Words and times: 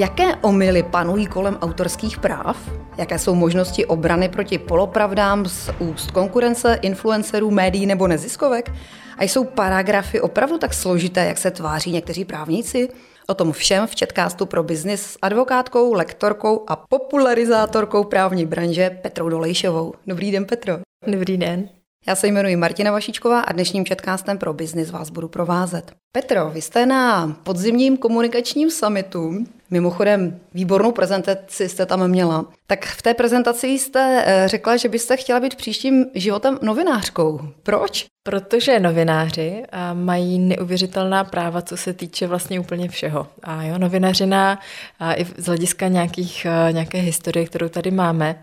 Jaké 0.00 0.36
omily 0.36 0.82
panují 0.82 1.26
kolem 1.26 1.58
autorských 1.60 2.18
práv? 2.18 2.56
Jaké 2.96 3.18
jsou 3.18 3.34
možnosti 3.34 3.86
obrany 3.86 4.28
proti 4.28 4.58
polopravdám 4.58 5.46
z 5.46 5.70
úst 5.78 6.10
konkurence, 6.10 6.78
influencerů, 6.82 7.50
médií 7.50 7.86
nebo 7.86 8.08
neziskovek? 8.08 8.72
A 9.18 9.24
jsou 9.24 9.44
paragrafy 9.44 10.20
opravdu 10.20 10.58
tak 10.58 10.74
složité, 10.74 11.24
jak 11.26 11.38
se 11.38 11.50
tváří 11.50 11.92
někteří 11.92 12.24
právníci? 12.24 12.88
O 13.28 13.34
tom 13.34 13.52
všem 13.52 13.86
v 13.86 13.94
Četkástu 13.94 14.46
pro 14.46 14.62
biznis 14.62 15.02
s 15.02 15.18
advokátkou, 15.22 15.92
lektorkou 15.92 16.64
a 16.68 16.76
popularizátorkou 16.76 18.04
právní 18.04 18.46
branže 18.46 18.90
Petrou 19.02 19.28
Dolejšovou. 19.28 19.94
Dobrý 20.06 20.30
den, 20.30 20.44
Petro. 20.44 20.78
Dobrý 21.06 21.36
den. 21.36 21.68
Já 22.06 22.14
se 22.14 22.26
jmenuji 22.26 22.56
Martina 22.56 22.92
Vašičková 22.92 23.40
a 23.40 23.52
dnešním 23.52 23.84
Četkástem 23.84 24.38
pro 24.38 24.52
biznis 24.52 24.90
vás 24.90 25.10
budu 25.10 25.28
provázet. 25.28 25.92
Petro, 26.12 26.50
vy 26.50 26.62
jste 26.62 26.86
na 26.86 27.36
podzimním 27.42 27.96
komunikačním 27.96 28.70
summitu 28.70 29.44
Mimochodem, 29.70 30.40
výbornou 30.54 30.92
prezentaci 30.92 31.68
jste 31.68 31.86
tam 31.86 32.08
měla. 32.08 32.44
Tak 32.66 32.84
v 32.86 33.02
té 33.02 33.14
prezentaci 33.14 33.66
jste 33.66 34.24
eh, 34.26 34.48
řekla, 34.48 34.76
že 34.76 34.88
byste 34.88 35.16
chtěla 35.16 35.40
být 35.40 35.54
příštím 35.54 36.06
životem 36.14 36.58
novinářkou. 36.62 37.40
Proč? 37.62 38.06
Protože 38.22 38.80
novináři 38.80 39.62
mají 39.92 40.38
neuvěřitelná 40.38 41.24
práva, 41.24 41.62
co 41.62 41.76
se 41.76 41.92
týče 41.92 42.26
vlastně 42.26 42.60
úplně 42.60 42.88
všeho. 42.88 43.26
A 43.42 43.62
jo, 43.62 43.78
novinařina 43.78 44.58
a 44.98 45.14
i 45.14 45.24
z 45.24 45.46
hlediska 45.46 45.88
nějakých, 45.88 46.46
nějaké 46.72 46.98
historie, 46.98 47.46
kterou 47.46 47.68
tady 47.68 47.90
máme, 47.90 48.42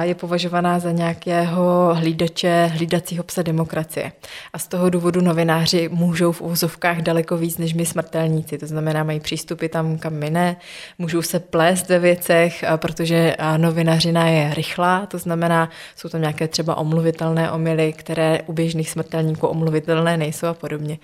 je 0.00 0.14
považovaná 0.14 0.78
za 0.78 0.90
nějakého 0.90 1.94
hlídače, 1.94 2.70
hlídacího 2.72 3.24
psa 3.24 3.42
demokracie. 3.42 4.12
A 4.52 4.58
z 4.58 4.68
toho 4.68 4.90
důvodu 4.90 5.20
novináři 5.20 5.88
můžou 5.92 6.32
v 6.32 6.42
úzovkách 6.42 6.98
daleko 6.98 7.36
víc 7.36 7.58
než 7.58 7.74
my 7.74 7.86
smrtelníci. 7.86 8.58
To 8.58 8.66
znamená, 8.66 9.04
mají 9.04 9.20
přístupy 9.20 9.66
tam, 9.66 9.98
kam 9.98 10.12
my 10.12 10.30
ne, 10.30 10.53
můžou 10.98 11.22
se 11.22 11.40
plést 11.40 11.88
ve 11.88 11.98
věcech, 11.98 12.64
protože 12.76 13.36
novinařina 13.56 14.28
je 14.28 14.54
rychlá, 14.54 15.06
to 15.06 15.18
znamená, 15.18 15.70
jsou 15.96 16.08
tam 16.08 16.20
nějaké 16.20 16.48
třeba 16.48 16.74
omluvitelné 16.74 17.50
omily, 17.50 17.92
které 17.92 18.38
u 18.46 18.52
běžných 18.52 18.90
smrtelníků 18.90 19.46
omluvitelné 19.46 20.16
nejsou 20.16 20.46
a 20.46 20.54
podobně. 20.54 20.98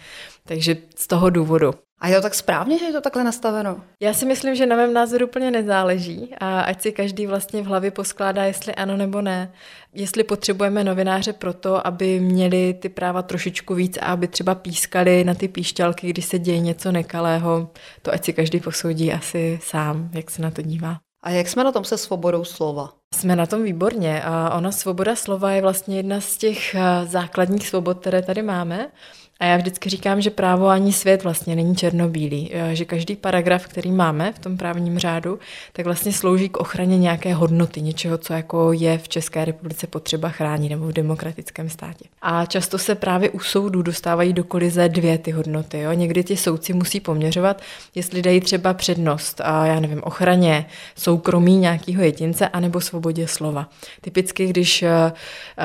Takže 0.45 0.77
z 0.97 1.07
toho 1.07 1.31
důvodu. 1.31 1.75
A 2.01 2.09
je 2.09 2.17
to 2.17 2.23
tak 2.23 2.35
správně, 2.35 2.79
že 2.79 2.85
je 2.85 2.93
to 2.93 3.01
takhle 3.01 3.25
nastaveno? 3.25 3.81
Já 4.03 4.15
si 4.15 4.27
myslím, 4.27 4.55
že 4.55 4.67
na 4.67 4.77
mém 4.77 4.93
názoru 4.93 5.27
úplně 5.27 5.51
nezáleží 5.51 6.35
a 6.41 6.61
ať 6.61 6.83
si 6.83 6.93
každý 6.93 7.27
vlastně 7.27 7.63
v 7.63 7.67
hlavě 7.67 7.91
poskládá, 7.91 8.45
jestli 8.45 8.75
ano 8.75 8.97
nebo 8.97 9.21
ne. 9.23 9.53
Jestli 9.95 10.25
potřebujeme 10.25 10.85
novináře 10.85 11.33
proto, 11.33 11.87
aby 11.87 12.21
měli 12.21 12.75
ty 12.75 12.89
práva 12.89 13.23
trošičku 13.23 13.75
víc 13.75 13.99
a 14.01 14.05
aby 14.05 14.29
třeba 14.29 14.55
pískali 14.55 15.25
na 15.25 15.35
ty 15.35 15.49
píšťalky, 15.49 16.11
když 16.11 16.25
se 16.25 16.39
děje 16.39 16.61
něco 16.61 16.93
nekalého, 16.93 17.71
to 18.03 18.13
ať 18.13 18.25
si 18.25 18.33
každý 18.33 18.61
posoudí 18.61 19.13
asi 19.13 19.59
sám, 19.63 20.11
jak 20.13 20.31
se 20.31 20.43
na 20.43 20.51
to 20.51 20.63
dívá. 20.63 20.97
A 21.23 21.31
jak 21.31 21.49
jsme 21.49 21.65
na 21.65 21.73
tom 21.73 21.85
se 21.85 21.99
svobodou 21.99 22.45
slova? 22.45 22.93
Jsme 23.15 23.37
na 23.37 23.47
tom 23.47 23.63
výborně 23.63 24.23
a 24.23 24.55
ona 24.57 24.73
svoboda 24.73 25.17
slova 25.17 25.51
je 25.51 25.63
vlastně 25.63 25.97
jedna 25.97 26.21
z 26.21 26.37
těch 26.37 26.75
eh, 26.75 27.07
základních 27.07 27.69
svobod, 27.69 27.99
které 27.99 28.23
tady 28.23 28.43
máme. 28.43 28.91
A 29.41 29.45
já 29.45 29.57
vždycky 29.57 29.91
říkám, 29.91 30.21
že 30.21 30.31
právo 30.31 30.69
ani 30.69 30.93
svět 30.93 31.25
vlastně 31.25 31.57
není 31.57 31.77
černobílý, 31.77 32.51
eh, 32.53 32.75
že 32.75 32.85
každý 32.85 33.17
paragraf, 33.17 33.67
který 33.67 33.93
máme 33.93 34.33
v 34.33 34.39
tom 34.39 34.57
právním 34.57 34.99
řádu, 34.99 35.39
tak 35.73 35.85
vlastně 35.85 36.13
slouží 36.13 36.49
k 36.49 36.57
ochraně 36.57 36.99
nějaké 36.99 37.35
hodnoty, 37.35 37.83
něčeho, 37.83 38.19
co 38.19 38.33
jako 38.33 38.73
je 38.73 38.99
v 38.99 39.09
České 39.09 39.45
republice 39.45 39.87
potřeba 39.87 40.29
chránit 40.29 40.69
nebo 40.69 40.87
v 40.87 40.93
demokratickém 40.93 41.69
státě. 41.69 42.05
A 42.23 42.47
často 42.47 42.79
se 42.79 42.95
právě 42.95 43.31
u 43.31 43.41
soudů 43.41 43.83
dostávají 43.83 44.33
do 44.33 44.45
kolize 44.45 44.89
dvě 44.89 45.19
ty 45.19 45.31
hodnoty. 45.31 45.81
Jo? 45.81 45.93
Někdy 45.93 46.25
ti 46.25 46.37
soudci 46.37 46.73
musí 46.73 47.01
poměřovat, 47.01 47.63
jestli 47.95 48.23
dají 48.23 48.41
třeba 48.41 48.75
přednost 48.75 49.41
a 49.45 49.67
já 49.67 49.81
nevím, 49.81 50.01
ochraně 50.05 50.67
soukromí 50.97 51.57
nějakého 51.57 52.03
jedince 52.03 52.49
anebo 52.49 52.81
svobodě 52.81 53.29
slova. 53.29 53.69
Typicky, 54.01 54.47
když 54.47 54.83
eh, 54.83 55.13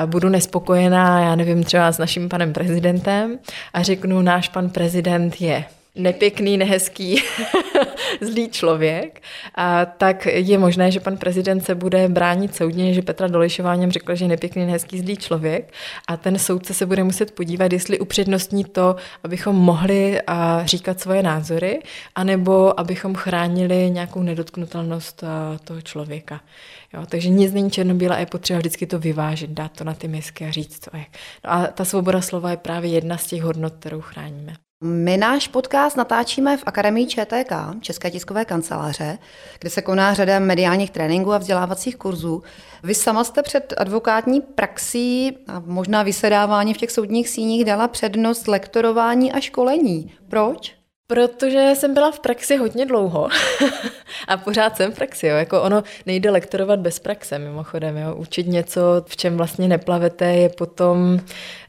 budu 0.06 0.28
nespokojená, 0.28 1.20
já 1.20 1.36
nevím, 1.36 1.64
třeba 1.64 1.92
s 1.92 1.98
naším 1.98 2.28
panem 2.28 2.52
prezidentem, 2.52 3.38
a 3.72 3.82
řeknu, 3.82 4.22
náš 4.22 4.48
pan 4.48 4.70
prezident 4.70 5.40
je 5.40 5.64
nepěkný, 5.96 6.56
nehezký, 6.56 7.22
zlý 8.20 8.48
člověk, 8.48 9.22
a 9.54 9.84
tak 9.84 10.26
je 10.26 10.58
možné, 10.58 10.90
že 10.90 11.00
pan 11.00 11.16
prezident 11.16 11.60
se 11.60 11.74
bude 11.74 12.08
bránit 12.08 12.54
soudně, 12.54 12.94
že 12.94 13.02
Petra 13.02 13.26
Dolejšová 13.26 13.74
něm 13.74 13.92
řekla, 13.92 14.14
že 14.14 14.28
nepěkný, 14.28 14.66
nehezký, 14.66 15.00
zlý 15.00 15.16
člověk 15.16 15.72
a 16.08 16.16
ten 16.16 16.38
soudce 16.38 16.74
se 16.74 16.86
bude 16.86 17.04
muset 17.04 17.34
podívat, 17.34 17.72
jestli 17.72 17.98
upřednostní 17.98 18.64
to, 18.64 18.96
abychom 19.24 19.56
mohli 19.56 20.20
říkat 20.64 21.00
svoje 21.00 21.22
názory, 21.22 21.82
anebo 22.14 22.80
abychom 22.80 23.14
chránili 23.14 23.90
nějakou 23.90 24.22
nedotknutelnost 24.22 25.24
toho 25.64 25.82
člověka. 25.82 26.40
Jo, 26.94 27.02
takže 27.08 27.28
nic 27.28 27.52
není 27.52 27.70
černobílé 27.70 28.16
a 28.16 28.20
je 28.20 28.26
potřeba 28.26 28.58
vždycky 28.58 28.86
to 28.86 28.98
vyvážit, 28.98 29.50
dát 29.50 29.72
to 29.72 29.84
na 29.84 29.94
ty 29.94 30.08
misky 30.08 30.44
a 30.44 30.50
říct, 30.50 30.84
co 30.84 30.96
je. 30.96 31.04
No 31.44 31.52
a 31.52 31.66
ta 31.66 31.84
svoboda 31.84 32.20
slova 32.20 32.50
je 32.50 32.56
právě 32.56 32.90
jedna 32.90 33.16
z 33.16 33.26
těch 33.26 33.42
hodnot, 33.42 33.74
kterou 33.78 34.00
chráníme. 34.00 34.65
My 34.84 35.16
náš 35.16 35.48
podcast 35.48 35.96
natáčíme 35.96 36.56
v 36.56 36.62
Akademii 36.66 37.06
ČTK, 37.06 37.52
České 37.80 38.10
tiskové 38.10 38.44
kanceláře, 38.44 39.18
kde 39.60 39.70
se 39.70 39.82
koná 39.82 40.14
řada 40.14 40.38
mediálních 40.38 40.90
tréninků 40.90 41.32
a 41.32 41.38
vzdělávacích 41.38 41.96
kurzů. 41.96 42.42
Vy 42.82 42.94
sama 42.94 43.24
jste 43.24 43.42
před 43.42 43.74
advokátní 43.76 44.40
praxí 44.40 45.38
a 45.48 45.62
možná 45.66 46.02
vysedávání 46.02 46.74
v 46.74 46.76
těch 46.76 46.90
soudních 46.90 47.28
síních 47.28 47.64
dala 47.64 47.88
přednost 47.88 48.48
lektorování 48.48 49.32
a 49.32 49.40
školení. 49.40 50.12
Proč? 50.28 50.75
Protože 51.08 51.72
jsem 51.74 51.94
byla 51.94 52.10
v 52.10 52.20
praxi 52.20 52.56
hodně 52.56 52.86
dlouho 52.86 53.28
a 54.28 54.36
pořád 54.36 54.76
jsem 54.76 54.92
v 54.92 54.94
praxi. 54.94 55.26
Jo. 55.26 55.36
Jako 55.36 55.62
ono 55.62 55.82
nejde 56.06 56.30
lektorovat 56.30 56.80
bez 56.80 56.98
praxe, 56.98 57.38
mimochodem. 57.38 57.96
Jo. 57.96 58.14
Učit 58.14 58.46
něco, 58.46 58.80
v 59.06 59.16
čem 59.16 59.36
vlastně 59.36 59.68
neplavete, 59.68 60.24
je 60.24 60.48
potom, 60.48 61.20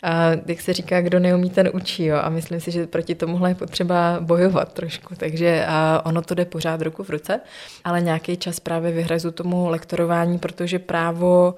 a, 0.04 0.32
jak 0.46 0.62
se 0.62 0.74
říká, 0.74 1.02
kdo 1.02 1.20
neumí, 1.20 1.50
ten 1.50 1.70
učí. 1.74 2.06
Jo. 2.06 2.18
A 2.24 2.30
myslím 2.30 2.60
si, 2.60 2.72
že 2.72 2.88
proti 2.88 3.16
tomuhle 3.16 3.52
je 3.52 3.56
potřeba 3.56 4.18
bojovat 4.20 4.74
trošku. 4.74 5.16
Takže 5.16 5.66
a 5.68 6.02
ono 6.06 6.22
to 6.22 6.36
jde 6.36 6.46
pořád 6.46 6.82
ruku 6.82 7.04
v 7.04 7.10
ruce, 7.10 7.40
ale 7.84 8.02
nějaký 8.02 8.38
čas 8.38 8.60
právě 8.60 8.92
vyhrazu 8.92 9.32
tomu 9.32 9.70
lektorování, 9.70 10.40
protože 10.40 10.80
právo 10.80 11.56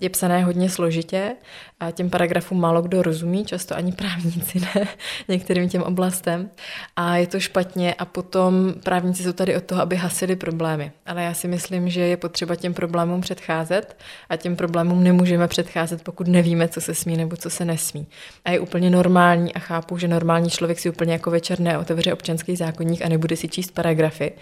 je 0.00 0.10
psané 0.10 0.44
hodně 0.44 0.68
složitě 0.68 1.36
a 1.80 1.90
těm 1.90 2.10
paragrafům 2.10 2.60
málo 2.60 2.82
kdo 2.82 3.02
rozumí, 3.02 3.44
často 3.44 3.76
ani 3.76 3.92
právníci 3.92 4.60
ne, 4.60 4.88
některým 5.28 5.68
těm 5.68 5.82
oblastem. 5.82 6.50
A 6.96 7.16
je 7.20 7.26
to 7.26 7.40
špatně 7.40 7.94
a 7.94 8.04
potom 8.04 8.74
právníci 8.82 9.22
jsou 9.22 9.32
tady 9.32 9.56
od 9.56 9.64
toho, 9.64 9.82
aby 9.82 9.96
hasili 9.96 10.36
problémy. 10.36 10.92
Ale 11.06 11.22
já 11.22 11.34
si 11.34 11.48
myslím, 11.48 11.88
že 11.88 12.00
je 12.00 12.16
potřeba 12.16 12.56
těm 12.56 12.74
problémům 12.74 13.20
předcházet 13.20 13.96
a 14.28 14.36
těm 14.36 14.56
problémům 14.56 15.04
nemůžeme 15.04 15.48
předcházet, 15.48 16.02
pokud 16.02 16.28
nevíme, 16.28 16.68
co 16.68 16.80
se 16.80 16.94
smí 16.94 17.16
nebo 17.16 17.36
co 17.36 17.50
se 17.50 17.64
nesmí. 17.64 18.06
A 18.44 18.50
je 18.50 18.60
úplně 18.60 18.90
normální 18.90 19.54
a 19.54 19.58
chápu, 19.58 19.98
že 19.98 20.08
normální 20.08 20.50
člověk 20.50 20.78
si 20.78 20.90
úplně 20.90 21.12
jako 21.12 21.30
večerné 21.30 21.78
otevře 21.78 22.12
občanský 22.12 22.56
zákonník 22.56 23.02
a 23.02 23.08
nebude 23.08 23.36
si 23.36 23.48
číst 23.48 23.70
paragrafy. 23.70 24.32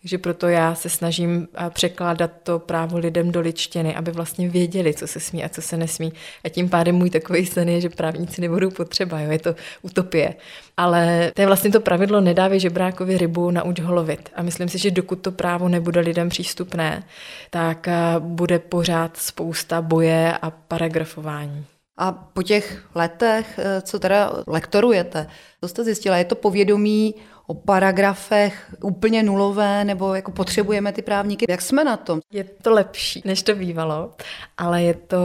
Takže 0.00 0.18
proto 0.18 0.48
já 0.48 0.74
se 0.74 0.88
snažím 0.88 1.48
překládat 1.70 2.30
to 2.42 2.58
právo 2.58 2.98
lidem 2.98 3.32
do 3.32 3.40
ličtiny, 3.40 3.94
aby 3.94 4.10
vlastně 4.10 4.48
věděli, 4.48 4.94
co 4.94 5.06
se 5.06 5.20
smí 5.20 5.44
a 5.44 5.48
co 5.48 5.62
se 5.62 5.76
nesmí. 5.76 6.12
A 6.44 6.48
tím 6.48 6.68
pádem 6.68 6.94
můj 6.94 7.10
takový 7.10 7.46
sen 7.46 7.68
je, 7.68 7.80
že 7.80 7.88
právníci 7.88 8.40
nebudou 8.40 8.70
potřeba, 8.70 9.20
jo? 9.20 9.30
je 9.30 9.38
to 9.38 9.54
utopie. 9.82 10.34
Ale 10.76 11.32
to 11.34 11.42
je 11.42 11.46
vlastně 11.46 11.70
to 11.70 11.80
pravidlo 11.80 12.20
nedávej 12.26 12.60
žebrákovi 12.60 13.18
rybu, 13.18 13.50
nauč 13.50 13.80
ho 13.80 13.94
lovit. 13.94 14.28
A 14.34 14.42
myslím 14.42 14.68
si, 14.68 14.78
že 14.78 14.90
dokud 14.90 15.16
to 15.22 15.32
právo 15.32 15.68
nebude 15.68 16.00
lidem 16.00 16.28
přístupné, 16.28 17.04
tak 17.50 17.88
eh, 17.88 17.94
bude 18.18 18.58
pořád 18.58 19.16
spousta 19.16 19.82
boje 19.82 20.38
a 20.42 20.50
paragrafování. 20.50 21.64
A 21.98 22.12
po 22.12 22.42
těch 22.42 22.84
letech, 22.94 23.58
eh, 23.58 23.80
co 23.82 23.98
teda 23.98 24.32
lektorujete, 24.46 25.26
co 25.60 25.68
jste 25.68 25.84
zjistila, 25.84 26.16
je 26.16 26.24
to 26.24 26.34
povědomí 26.34 27.14
o 27.46 27.54
paragrafech 27.54 28.74
úplně 28.82 29.22
nulové, 29.22 29.84
nebo 29.84 30.14
jako 30.14 30.30
potřebujeme 30.30 30.92
ty 30.92 31.02
právníky. 31.02 31.46
Jak 31.48 31.62
jsme 31.62 31.84
na 31.84 31.96
tom? 31.96 32.20
Je 32.32 32.44
to 32.44 32.72
lepší, 32.72 33.22
než 33.24 33.42
to 33.42 33.54
bývalo, 33.54 34.10
ale 34.58 34.82
je 34.82 34.94
to 34.94 35.18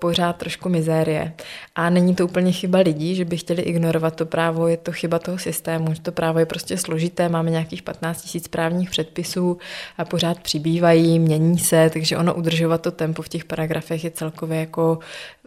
pořád 0.00 0.36
trošku 0.36 0.68
mizérie. 0.68 1.32
A 1.74 1.90
není 1.90 2.14
to 2.14 2.24
úplně 2.24 2.52
chyba 2.52 2.78
lidí, 2.78 3.14
že 3.14 3.24
by 3.24 3.36
chtěli 3.36 3.62
ignorovat 3.62 4.16
to 4.16 4.26
právo, 4.26 4.68
je 4.68 4.76
to 4.76 4.92
chyba 4.92 5.18
toho 5.18 5.38
systému, 5.38 5.94
že 5.94 6.00
to 6.00 6.12
právo 6.12 6.38
je 6.38 6.46
prostě 6.46 6.76
složité, 6.76 7.28
máme 7.28 7.50
nějakých 7.50 7.82
15 7.82 8.34
000 8.34 8.44
právních 8.50 8.90
předpisů 8.90 9.58
a 9.98 10.04
pořád 10.04 10.40
přibývají, 10.40 11.18
mění 11.18 11.58
se, 11.58 11.90
takže 11.90 12.16
ono 12.16 12.34
udržovat 12.34 12.80
to 12.80 12.90
tempo 12.90 13.22
v 13.22 13.28
těch 13.28 13.44
paragrafech 13.44 14.04
je 14.04 14.10
celkově 14.10 14.60
jako 14.60 14.98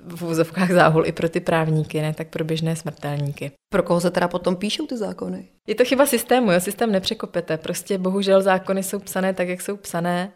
v 0.07 0.23
úzovkách 0.23 0.71
záhul 0.71 1.05
i 1.05 1.11
pro 1.11 1.29
ty 1.29 1.39
právníky, 1.39 2.01
ne 2.01 2.13
tak 2.13 2.27
pro 2.27 2.43
běžné 2.43 2.75
smrtelníky. 2.75 3.51
Pro 3.73 3.83
koho 3.83 4.01
se 4.01 4.11
teda 4.11 4.27
potom 4.27 4.55
píšou 4.55 4.87
ty 4.87 4.97
zákony? 4.97 5.47
Je 5.67 5.75
to 5.75 5.85
chyba 5.85 6.05
systému, 6.05 6.51
jo? 6.51 6.59
systém 6.59 6.91
nepřekopete. 6.91 7.57
Prostě 7.57 7.97
bohužel 7.97 8.41
zákony 8.41 8.83
jsou 8.83 8.99
psané 8.99 9.33
tak, 9.33 9.47
jak 9.47 9.61
jsou 9.61 9.77
psané 9.77 10.31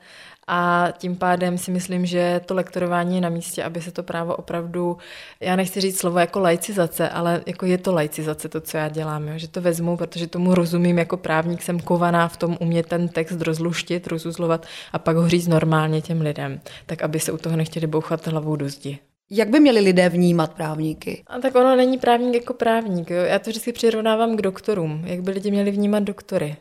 a 0.47 0.87
tím 0.97 1.15
pádem 1.15 1.57
si 1.57 1.71
myslím, 1.71 2.05
že 2.05 2.41
to 2.45 2.53
lektorování 2.53 3.15
je 3.15 3.21
na 3.21 3.29
místě, 3.29 3.63
aby 3.63 3.81
se 3.81 3.91
to 3.91 4.03
právo 4.03 4.35
opravdu, 4.35 4.97
já 5.39 5.55
nechci 5.55 5.81
říct 5.81 5.99
slovo 5.99 6.19
jako 6.19 6.39
laicizace, 6.39 7.09
ale 7.09 7.41
jako 7.45 7.65
je 7.65 7.77
to 7.77 7.93
laicizace 7.93 8.49
to, 8.49 8.61
co 8.61 8.77
já 8.77 8.89
dělám, 8.89 9.27
jo? 9.27 9.33
že 9.37 9.47
to 9.47 9.61
vezmu, 9.61 9.97
protože 9.97 10.27
tomu 10.27 10.55
rozumím 10.55 10.97
jako 10.97 11.17
právník, 11.17 11.61
jsem 11.61 11.79
kovaná 11.79 12.27
v 12.27 12.37
tom 12.37 12.57
umět 12.59 12.87
ten 12.87 13.09
text 13.09 13.41
rozluštit, 13.41 14.07
rozuzlovat 14.07 14.65
a 14.93 14.99
pak 14.99 15.15
ho 15.15 15.29
říct 15.29 15.47
normálně 15.47 16.01
těm 16.01 16.21
lidem, 16.21 16.61
tak 16.85 17.01
aby 17.01 17.19
se 17.19 17.31
u 17.31 17.37
toho 17.37 17.57
nechtěli 17.57 17.87
bouchat 17.87 18.27
hlavou 18.27 18.55
do 18.55 18.69
zdi. 18.69 18.99
Jak 19.29 19.49
by 19.49 19.59
měli 19.59 19.79
lidé 19.79 20.09
vnímat 20.09 20.53
právníky? 20.53 21.23
A 21.27 21.39
tak 21.39 21.55
ono 21.55 21.75
není 21.75 21.97
právník 21.97 22.33
jako 22.33 22.53
právník. 22.53 23.09
Jo? 23.09 23.23
Já 23.23 23.39
to 23.39 23.49
vždycky 23.49 23.73
přirovnávám 23.73 24.37
k 24.37 24.41
doktorům. 24.41 25.01
Jak 25.05 25.21
by 25.21 25.31
lidi 25.31 25.51
měli 25.51 25.71
vnímat 25.71 26.03
doktory? 26.03 26.55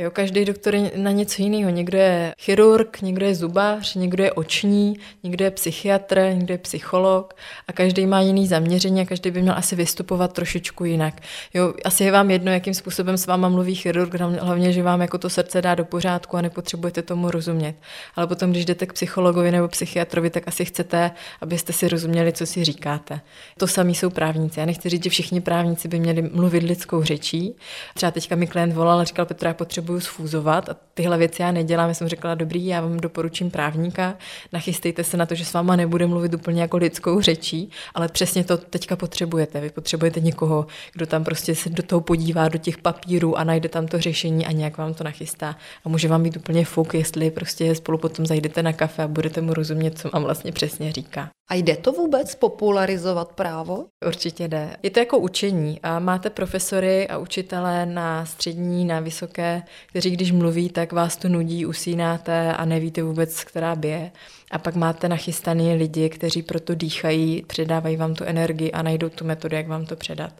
Jo, 0.00 0.10
každý 0.10 0.44
doktor 0.44 0.74
je 0.74 0.90
na 0.96 1.10
něco 1.10 1.42
jiného. 1.42 1.70
Někdo 1.70 1.98
je 1.98 2.34
chirurg, 2.38 3.02
někdo 3.02 3.26
je 3.26 3.34
zubař, 3.34 3.94
někdo 3.94 4.24
je 4.24 4.32
oční, 4.32 4.96
někdo 5.22 5.44
je 5.44 5.50
psychiatr, 5.50 6.20
někdo 6.34 6.54
je 6.54 6.58
psycholog 6.58 7.34
a 7.68 7.72
každý 7.72 8.06
má 8.06 8.20
jiný 8.20 8.46
zaměření 8.46 9.00
a 9.00 9.04
každý 9.04 9.30
by 9.30 9.42
měl 9.42 9.54
asi 9.56 9.76
vystupovat 9.76 10.32
trošičku 10.32 10.84
jinak. 10.84 11.14
Jo, 11.54 11.74
asi 11.84 12.04
je 12.04 12.12
vám 12.12 12.30
jedno, 12.30 12.52
jakým 12.52 12.74
způsobem 12.74 13.16
s 13.16 13.26
váma 13.26 13.48
mluví 13.48 13.74
chirurg, 13.74 14.14
hlavně, 14.14 14.72
že 14.72 14.82
vám 14.82 15.00
jako 15.00 15.18
to 15.18 15.30
srdce 15.30 15.62
dá 15.62 15.74
do 15.74 15.84
pořádku 15.84 16.36
a 16.36 16.40
nepotřebujete 16.40 17.02
tomu 17.02 17.30
rozumět. 17.30 17.74
Ale 18.14 18.26
potom, 18.26 18.50
když 18.50 18.64
jdete 18.64 18.86
k 18.86 18.92
psychologovi 18.92 19.50
nebo 19.50 19.68
psychiatrovi, 19.68 20.30
tak 20.30 20.48
asi 20.48 20.64
chcete, 20.64 21.10
abyste 21.40 21.72
si 21.72 21.88
rozuměli, 21.88 22.32
co 22.32 22.46
si 22.46 22.64
říkáte. 22.64 23.20
To 23.58 23.66
samý 23.66 23.94
jsou 23.94 24.10
právníci. 24.10 24.60
Já 24.60 24.66
nechci 24.66 24.88
říct, 24.88 25.04
že 25.04 25.10
všichni 25.10 25.40
právníci 25.40 25.88
by 25.88 25.98
měli 25.98 26.22
mluvit 26.22 26.62
lidskou 26.62 27.02
řečí. 27.02 27.54
Třeba 27.94 28.12
teďka 28.12 28.36
mi 28.36 28.46
klient 28.46 28.72
volal 28.72 29.00
a 29.00 29.04
říkal, 29.04 29.26
Petra, 29.26 29.54
potřebuji 29.54 29.89
potřebuju 29.90 30.00
sfúzovat 30.00 30.68
a 30.68 30.76
tyhle 30.94 31.18
věci 31.18 31.42
já 31.42 31.52
nedělám. 31.52 31.88
Já 31.88 31.94
jsem 31.94 32.08
řekla, 32.08 32.34
dobrý, 32.34 32.66
já 32.66 32.80
vám 32.80 32.96
doporučím 32.96 33.50
právníka, 33.50 34.14
nachystejte 34.52 35.04
se 35.04 35.16
na 35.16 35.26
to, 35.26 35.34
že 35.34 35.44
s 35.44 35.52
váma 35.52 35.76
nebude 35.76 36.06
mluvit 36.06 36.34
úplně 36.34 36.62
jako 36.62 36.76
lidskou 36.76 37.20
řečí, 37.20 37.70
ale 37.94 38.08
přesně 38.08 38.44
to 38.44 38.56
teďka 38.56 38.96
potřebujete. 38.96 39.60
Vy 39.60 39.70
potřebujete 39.70 40.20
někoho, 40.20 40.66
kdo 40.92 41.06
tam 41.06 41.24
prostě 41.24 41.54
se 41.54 41.70
do 41.70 41.82
toho 41.82 42.00
podívá, 42.00 42.48
do 42.48 42.58
těch 42.58 42.78
papírů 42.78 43.38
a 43.38 43.44
najde 43.44 43.68
tam 43.68 43.86
to 43.86 44.00
řešení 44.00 44.46
a 44.46 44.52
nějak 44.52 44.78
vám 44.78 44.94
to 44.94 45.04
nachystá. 45.04 45.56
A 45.84 45.88
může 45.88 46.08
vám 46.08 46.22
být 46.22 46.36
úplně 46.36 46.64
fuk, 46.64 46.94
jestli 46.94 47.30
prostě 47.30 47.74
spolu 47.74 47.98
potom 47.98 48.26
zajdete 48.26 48.62
na 48.62 48.72
kafe 48.72 49.02
a 49.02 49.08
budete 49.08 49.40
mu 49.40 49.54
rozumět, 49.54 49.98
co 49.98 50.08
vám 50.08 50.22
vlastně 50.22 50.52
přesně 50.52 50.92
říká. 50.92 51.28
A 51.50 51.54
jde 51.54 51.76
to 51.76 51.92
vůbec 51.92 52.34
popularizovat 52.34 53.32
právo? 53.32 53.86
Určitě 54.06 54.48
jde. 54.48 54.76
Je 54.82 54.90
to 54.90 54.98
jako 54.98 55.18
učení 55.18 55.80
a 55.82 55.98
máte 55.98 56.30
profesory 56.30 57.08
a 57.08 57.18
učitele 57.18 57.86
na 57.86 58.26
střední, 58.26 58.84
na 58.84 59.00
vysoké, 59.00 59.62
kteří 59.86 60.10
když 60.10 60.32
mluví, 60.32 60.68
tak 60.68 60.92
vás 60.92 61.16
to 61.16 61.28
nudí, 61.28 61.66
usínáte 61.66 62.54
a 62.54 62.64
nevíte 62.64 63.02
vůbec, 63.02 63.44
která 63.44 63.76
bije. 63.76 64.10
A 64.50 64.58
pak 64.58 64.74
máte 64.74 65.08
nachystaný 65.08 65.74
lidi, 65.74 66.08
kteří 66.08 66.42
proto 66.42 66.74
dýchají, 66.74 67.44
předávají 67.46 67.96
vám 67.96 68.14
tu 68.14 68.24
energii 68.24 68.72
a 68.72 68.82
najdou 68.82 69.08
tu 69.08 69.24
metodu, 69.24 69.56
jak 69.56 69.68
vám 69.68 69.86
to 69.86 69.96
předat. 69.96 70.32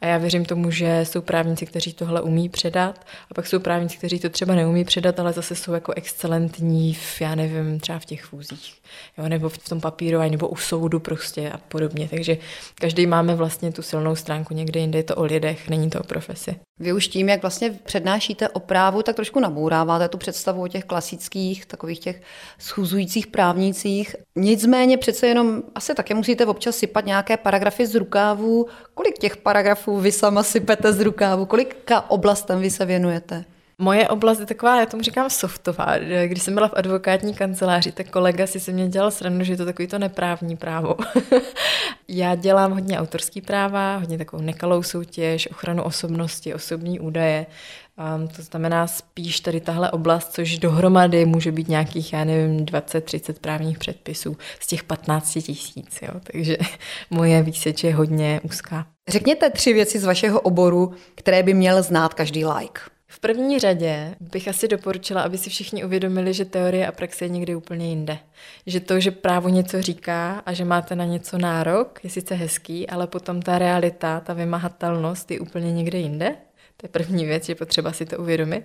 A 0.00 0.06
já 0.06 0.18
věřím 0.18 0.44
tomu, 0.44 0.70
že 0.70 1.00
jsou 1.02 1.20
právníci, 1.20 1.66
kteří 1.66 1.92
tohle 1.92 2.22
umí 2.22 2.48
předat, 2.48 3.06
a 3.30 3.34
pak 3.34 3.46
jsou 3.46 3.58
právníci, 3.58 3.96
kteří 3.96 4.18
to 4.18 4.28
třeba 4.28 4.54
neumí 4.54 4.84
předat, 4.84 5.20
ale 5.20 5.32
zase 5.32 5.54
jsou 5.54 5.72
jako 5.72 5.92
excelentní 5.96 6.94
v, 6.94 7.20
já 7.20 7.34
nevím, 7.34 7.80
třeba 7.80 7.98
v 7.98 8.04
těch 8.04 8.24
fúzích, 8.24 8.74
jo, 9.18 9.28
nebo 9.28 9.48
v 9.48 9.58
tom 9.68 9.80
papírování, 9.80 10.30
nebo 10.30 10.48
u 10.48 10.56
soudu 10.56 11.00
prostě 11.00 11.50
a 11.50 11.58
podobně. 11.58 12.08
Takže 12.08 12.38
každý 12.74 13.06
máme 13.06 13.34
vlastně 13.34 13.72
tu 13.72 13.82
silnou 13.82 14.16
stránku, 14.16 14.54
někde 14.54 14.80
jinde 14.80 14.98
je 14.98 15.02
to 15.02 15.16
o 15.16 15.24
lidech, 15.24 15.68
není 15.68 15.90
to 15.90 16.00
o 16.00 16.04
profesi. 16.04 16.56
Vy 16.80 16.92
už 16.92 17.08
tím, 17.08 17.28
jak 17.28 17.42
vlastně 17.42 17.70
přednášíte 17.70 18.48
o 18.48 18.60
právu, 18.60 19.02
tak 19.02 19.16
trošku 19.16 19.40
nabouráváte 19.40 20.08
tu 20.08 20.18
představu 20.18 20.62
o 20.62 20.68
těch 20.68 20.84
klasických, 20.84 21.66
takových 21.66 21.98
těch 21.98 22.22
schuzujících 22.58 23.26
právnících. 23.52 24.16
Nicméně 24.36 24.98
přece 24.98 25.26
jenom 25.26 25.62
asi 25.74 25.94
také 25.94 26.14
musíte 26.14 26.46
občas 26.46 26.76
sypat 26.76 27.06
nějaké 27.06 27.36
paragrafy 27.36 27.86
z 27.86 27.94
rukávů. 27.94 28.66
Kolik 28.94 29.18
těch 29.18 29.36
paragrafů 29.36 30.00
vy 30.00 30.12
sama 30.12 30.42
sypete 30.42 30.92
z 30.92 31.00
rukávu? 31.00 31.46
Kolika 31.46 32.10
oblastem 32.10 32.60
vy 32.60 32.70
se 32.70 32.84
věnujete? 32.84 33.44
Moje 33.78 34.08
oblast 34.08 34.40
je 34.40 34.46
taková, 34.46 34.80
já 34.80 34.86
tomu 34.86 35.02
říkám 35.02 35.30
softová. 35.30 35.98
Když 36.26 36.42
jsem 36.42 36.54
byla 36.54 36.68
v 36.68 36.74
advokátní 36.74 37.34
kanceláři, 37.34 37.92
tak 37.92 38.10
kolega 38.10 38.46
si 38.46 38.60
se 38.60 38.72
mě 38.72 38.88
dělal 38.88 39.10
srandu, 39.10 39.44
že 39.44 39.52
je 39.52 39.56
to 39.56 39.64
takový 39.64 39.88
to 39.88 39.98
neprávní 39.98 40.56
právo. 40.56 40.96
já 42.08 42.34
dělám 42.34 42.72
hodně 42.72 42.98
autorský 42.98 43.40
práva, 43.40 43.96
hodně 43.96 44.18
takovou 44.18 44.42
nekalou 44.42 44.82
soutěž, 44.82 45.48
ochranu 45.50 45.82
osobnosti, 45.82 46.54
osobní 46.54 47.00
údaje. 47.00 47.46
Um, 48.16 48.28
to 48.28 48.42
znamená 48.42 48.86
spíš 48.86 49.40
tady 49.40 49.60
tahle 49.60 49.90
oblast, 49.90 50.32
což 50.32 50.58
dohromady 50.58 51.26
může 51.26 51.52
být 51.52 51.68
nějakých, 51.68 52.12
já 52.12 52.24
nevím, 52.24 52.66
20-30 52.66 53.34
právních 53.40 53.78
předpisů 53.78 54.36
z 54.60 54.66
těch 54.66 54.84
15 54.84 55.32
tisíc. 55.32 56.00
Takže 56.32 56.56
moje 57.10 57.42
výseč 57.42 57.84
je 57.84 57.94
hodně 57.94 58.40
úzká. 58.42 58.86
Řekněte 59.08 59.50
tři 59.50 59.72
věci 59.72 59.98
z 59.98 60.04
vašeho 60.04 60.40
oboru, 60.40 60.92
které 61.14 61.42
by 61.42 61.54
měl 61.54 61.82
znát 61.82 62.14
každý 62.14 62.44
like. 62.44 62.80
V 63.06 63.20
první 63.20 63.58
řadě 63.58 64.14
bych 64.20 64.48
asi 64.48 64.68
doporučila, 64.68 65.22
aby 65.22 65.38
si 65.38 65.50
všichni 65.50 65.84
uvědomili, 65.84 66.34
že 66.34 66.44
teorie 66.44 66.86
a 66.86 66.92
praxe 66.92 67.24
je 67.24 67.28
někdy 67.28 67.54
úplně 67.54 67.88
jinde. 67.88 68.18
Že 68.66 68.80
to, 68.80 69.00
že 69.00 69.10
právo 69.10 69.48
něco 69.48 69.82
říká 69.82 70.42
a 70.46 70.52
že 70.52 70.64
máte 70.64 70.96
na 70.96 71.04
něco 71.04 71.38
nárok, 71.38 72.00
je 72.04 72.10
sice 72.10 72.34
hezký, 72.34 72.88
ale 72.88 73.06
potom 73.06 73.42
ta 73.42 73.58
realita, 73.58 74.20
ta 74.20 74.32
vymahatelnost 74.32 75.30
je 75.30 75.40
úplně 75.40 75.72
někde 75.72 75.98
jinde. 75.98 76.36
To 76.76 76.84
je 76.86 76.88
první 76.88 77.24
věc, 77.24 77.48
je 77.48 77.54
potřeba 77.54 77.92
si 77.92 78.06
to 78.06 78.18
uvědomit. 78.18 78.64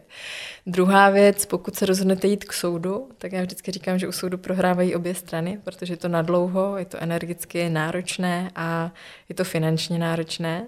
Druhá 0.68 1.10
věc, 1.10 1.46
pokud 1.46 1.76
se 1.76 1.86
rozhodnete 1.86 2.28
jít 2.28 2.46
k 2.46 2.54
soudu, 2.54 3.10
tak 3.18 3.32
já 3.32 3.42
vždycky 3.42 3.72
říkám, 3.72 4.00
že 4.00 4.08
u 4.08 4.12
soudu 4.12 4.38
prohrávají 4.38 4.96
obě 4.96 5.16
strany, 5.16 5.60
protože 5.64 5.94
je 5.94 5.98
to 5.98 6.08
nadlouho, 6.08 6.78
je 6.78 6.86
to 6.86 6.98
energicky 7.02 7.70
náročné 7.70 8.52
a 8.56 8.92
je 9.30 9.36
to 9.36 9.44
finančně 9.44 10.00
náročné. 10.00 10.68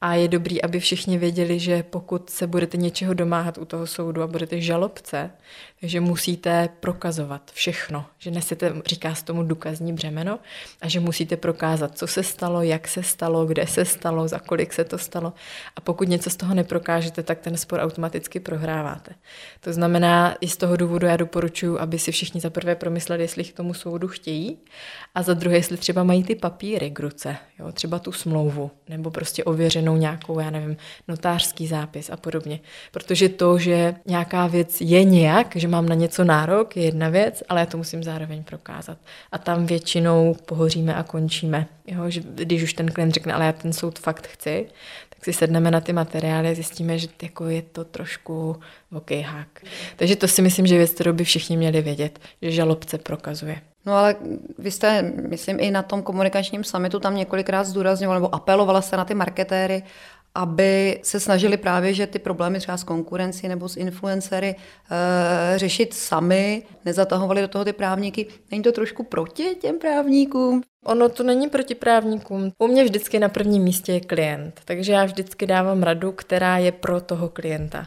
A 0.00 0.14
je 0.14 0.28
dobrý, 0.28 0.62
aby 0.62 0.80
všichni 0.80 1.18
věděli, 1.18 1.58
že 1.58 1.82
pokud 1.82 2.30
se 2.30 2.46
budete 2.46 2.76
něčeho 2.76 3.14
domáhat 3.14 3.58
u 3.58 3.64
toho 3.64 3.86
soudu 3.86 4.22
a 4.22 4.26
budete 4.26 4.60
žalobce, 4.60 5.30
že 5.88 6.00
musíte 6.00 6.68
prokazovat 6.80 7.50
všechno, 7.52 8.04
že 8.18 8.30
nesete, 8.30 8.72
říká 8.86 9.14
se 9.14 9.24
tomu 9.24 9.42
důkazní 9.42 9.92
břemeno, 9.92 10.38
a 10.80 10.88
že 10.88 11.00
musíte 11.00 11.36
prokázat, 11.36 11.98
co 11.98 12.06
se 12.06 12.22
stalo, 12.22 12.62
jak 12.62 12.88
se 12.88 13.02
stalo, 13.02 13.46
kde 13.46 13.66
se 13.66 13.84
stalo, 13.84 14.28
za 14.28 14.38
kolik 14.38 14.72
se 14.72 14.84
to 14.84 14.98
stalo. 14.98 15.32
A 15.76 15.80
pokud 15.80 16.08
něco 16.08 16.30
z 16.30 16.36
toho 16.36 16.54
neprokážete, 16.54 17.22
tak 17.22 17.38
ten 17.40 17.56
spor 17.56 17.80
automaticky 17.80 18.40
prohráváte. 18.40 19.14
To 19.60 19.72
znamená, 19.72 20.36
i 20.40 20.48
z 20.48 20.56
toho 20.56 20.76
důvodu 20.76 21.06
já 21.06 21.16
doporučuji, 21.16 21.78
aby 21.78 21.98
si 21.98 22.12
všichni 22.12 22.40
za 22.40 22.50
prvé 22.50 22.74
promysleli, 22.74 23.22
jestli 23.22 23.44
k 23.44 23.56
tomu 23.56 23.74
soudu 23.74 24.08
chtějí, 24.08 24.58
a 25.14 25.22
za 25.22 25.34
druhé, 25.34 25.56
jestli 25.56 25.76
třeba 25.76 26.04
mají 26.04 26.24
ty 26.24 26.34
papíry 26.34 26.90
k 26.90 27.00
ruce, 27.00 27.36
jo, 27.58 27.72
třeba 27.72 27.98
tu 27.98 28.12
smlouvu, 28.12 28.70
nebo 28.88 29.10
prostě 29.10 29.44
ověřenou 29.44 29.96
nějakou, 29.96 30.40
já 30.40 30.50
nevím, 30.50 30.76
notářský 31.08 31.66
zápis 31.66 32.10
a 32.10 32.16
podobně. 32.16 32.60
Protože 32.92 33.28
to, 33.28 33.58
že 33.58 33.94
nějaká 34.06 34.46
věc 34.46 34.80
je 34.80 35.04
nějak, 35.04 35.56
že 35.56 35.68
mám 35.74 35.88
na 35.88 35.94
něco 35.94 36.24
nárok, 36.24 36.76
je 36.76 36.84
jedna 36.84 37.08
věc, 37.08 37.42
ale 37.48 37.60
já 37.60 37.66
to 37.66 37.76
musím 37.76 38.04
zároveň 38.04 38.44
prokázat. 38.44 38.98
A 39.32 39.38
tam 39.38 39.66
většinou 39.66 40.36
pohoříme 40.46 40.94
a 40.94 41.02
končíme. 41.02 41.66
Jo, 41.86 42.10
že 42.10 42.20
když 42.34 42.62
už 42.62 42.72
ten 42.72 42.90
klient 42.90 43.14
řekne, 43.14 43.32
ale 43.32 43.46
já 43.46 43.52
ten 43.52 43.72
soud 43.72 43.98
fakt 43.98 44.26
chci, 44.26 44.66
tak 45.08 45.24
si 45.24 45.32
sedneme 45.32 45.70
na 45.70 45.80
ty 45.80 45.92
materiály 45.92 46.48
a 46.48 46.54
zjistíme, 46.54 46.98
že 46.98 47.08
jako 47.22 47.44
je 47.44 47.62
to 47.62 47.84
trošku 47.84 48.56
hák. 49.24 49.60
Takže 49.96 50.16
to 50.16 50.28
si 50.28 50.42
myslím, 50.42 50.66
že 50.66 50.76
věc, 50.76 50.90
kterou 50.90 51.12
by 51.12 51.24
všichni 51.24 51.56
měli 51.56 51.82
vědět, 51.82 52.18
že 52.42 52.50
žalobce 52.50 52.98
prokazuje. 52.98 53.60
No 53.86 53.92
ale 53.92 54.16
vy 54.58 54.70
jste, 54.70 55.12
myslím, 55.28 55.60
i 55.60 55.70
na 55.70 55.82
tom 55.82 56.02
komunikačním 56.02 56.64
summitu 56.64 57.00
tam 57.00 57.16
několikrát 57.16 57.64
zdůrazňoval 57.64 58.16
nebo 58.16 58.34
apelovala 58.34 58.82
se 58.82 58.96
na 58.96 59.04
ty 59.04 59.14
marketéry, 59.14 59.82
aby 60.34 61.00
se 61.02 61.20
snažili 61.20 61.56
právě, 61.56 61.94
že 61.94 62.06
ty 62.06 62.18
problémy 62.18 62.58
třeba 62.58 62.76
s 62.76 62.84
konkurencí 62.84 63.48
nebo 63.48 63.68
s 63.68 63.76
influencery 63.76 64.56
e, 64.56 65.58
řešit 65.58 65.94
sami, 65.94 66.62
nezatahovali 66.84 67.40
do 67.40 67.48
toho 67.48 67.64
ty 67.64 67.72
právníky. 67.72 68.26
Není 68.50 68.62
to 68.62 68.72
trošku 68.72 69.04
proti 69.04 69.54
těm 69.60 69.78
právníkům? 69.78 70.62
Ono 70.84 71.08
to 71.08 71.22
není 71.22 71.48
proti 71.48 71.74
právníkům. 71.74 72.52
U 72.58 72.66
mě 72.66 72.84
vždycky 72.84 73.18
na 73.18 73.28
prvním 73.28 73.62
místě 73.62 73.92
je 73.92 74.00
klient, 74.00 74.60
takže 74.64 74.92
já 74.92 75.04
vždycky 75.04 75.46
dávám 75.46 75.82
radu, 75.82 76.12
která 76.12 76.58
je 76.58 76.72
pro 76.72 77.00
toho 77.00 77.28
klienta. 77.28 77.86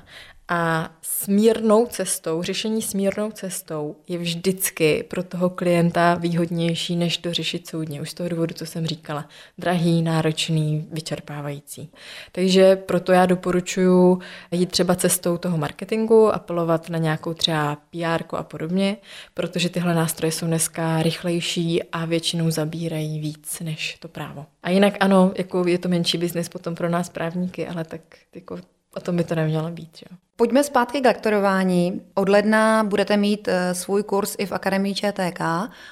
A 0.49 0.91
smírnou 1.01 1.85
cestou, 1.85 2.43
řešení 2.43 2.81
smírnou 2.81 3.31
cestou 3.31 3.95
je 4.07 4.17
vždycky 4.17 5.03
pro 5.03 5.23
toho 5.23 5.49
klienta 5.49 6.15
výhodnější, 6.15 6.95
než 6.95 7.17
to 7.17 7.33
řešit 7.33 7.67
soudně. 7.67 8.01
Už 8.01 8.09
z 8.09 8.13
toho 8.13 8.29
důvodu, 8.29 8.53
co 8.53 8.65
jsem 8.65 8.87
říkala. 8.87 9.29
Drahý, 9.57 10.01
náročný, 10.01 10.87
vyčerpávající. 10.91 11.91
Takže 12.31 12.75
proto 12.75 13.11
já 13.11 13.25
doporučuji 13.25 14.19
jít 14.51 14.71
třeba 14.71 14.95
cestou 14.95 15.37
toho 15.37 15.57
marketingu, 15.57 16.33
apelovat 16.33 16.89
na 16.89 16.97
nějakou 16.97 17.33
třeba 17.33 17.75
PR 17.75 18.23
a 18.35 18.43
podobně, 18.43 18.97
protože 19.33 19.69
tyhle 19.69 19.95
nástroje 19.95 20.31
jsou 20.31 20.45
dneska 20.45 21.03
rychlejší 21.03 21.83
a 21.83 22.05
většinou 22.05 22.51
zabírají 22.51 23.19
víc 23.19 23.59
než 23.59 23.97
to 23.99 24.07
právo. 24.07 24.45
A 24.63 24.69
jinak 24.69 24.93
ano, 24.99 25.31
jako 25.37 25.67
je 25.67 25.77
to 25.77 25.89
menší 25.89 26.17
biznis 26.17 26.49
potom 26.49 26.75
pro 26.75 26.89
nás 26.89 27.09
právníky, 27.09 27.67
ale 27.67 27.83
tak 27.83 28.01
jako 28.35 28.57
O 28.95 28.99
tom 28.99 29.17
by 29.17 29.23
to 29.23 29.35
nemělo 29.35 29.71
být. 29.71 29.97
Že? 29.97 30.05
Pojďme 30.35 30.63
zpátky 30.63 31.01
k 31.01 31.05
lektorování. 31.05 32.01
Od 32.13 32.29
ledna 32.29 32.83
budete 32.83 33.17
mít 33.17 33.47
eh, 33.47 33.73
svůj 33.73 34.03
kurz 34.03 34.35
i 34.37 34.45
v 34.45 34.51
Akademii 34.51 34.95
ČTK. 34.95 35.41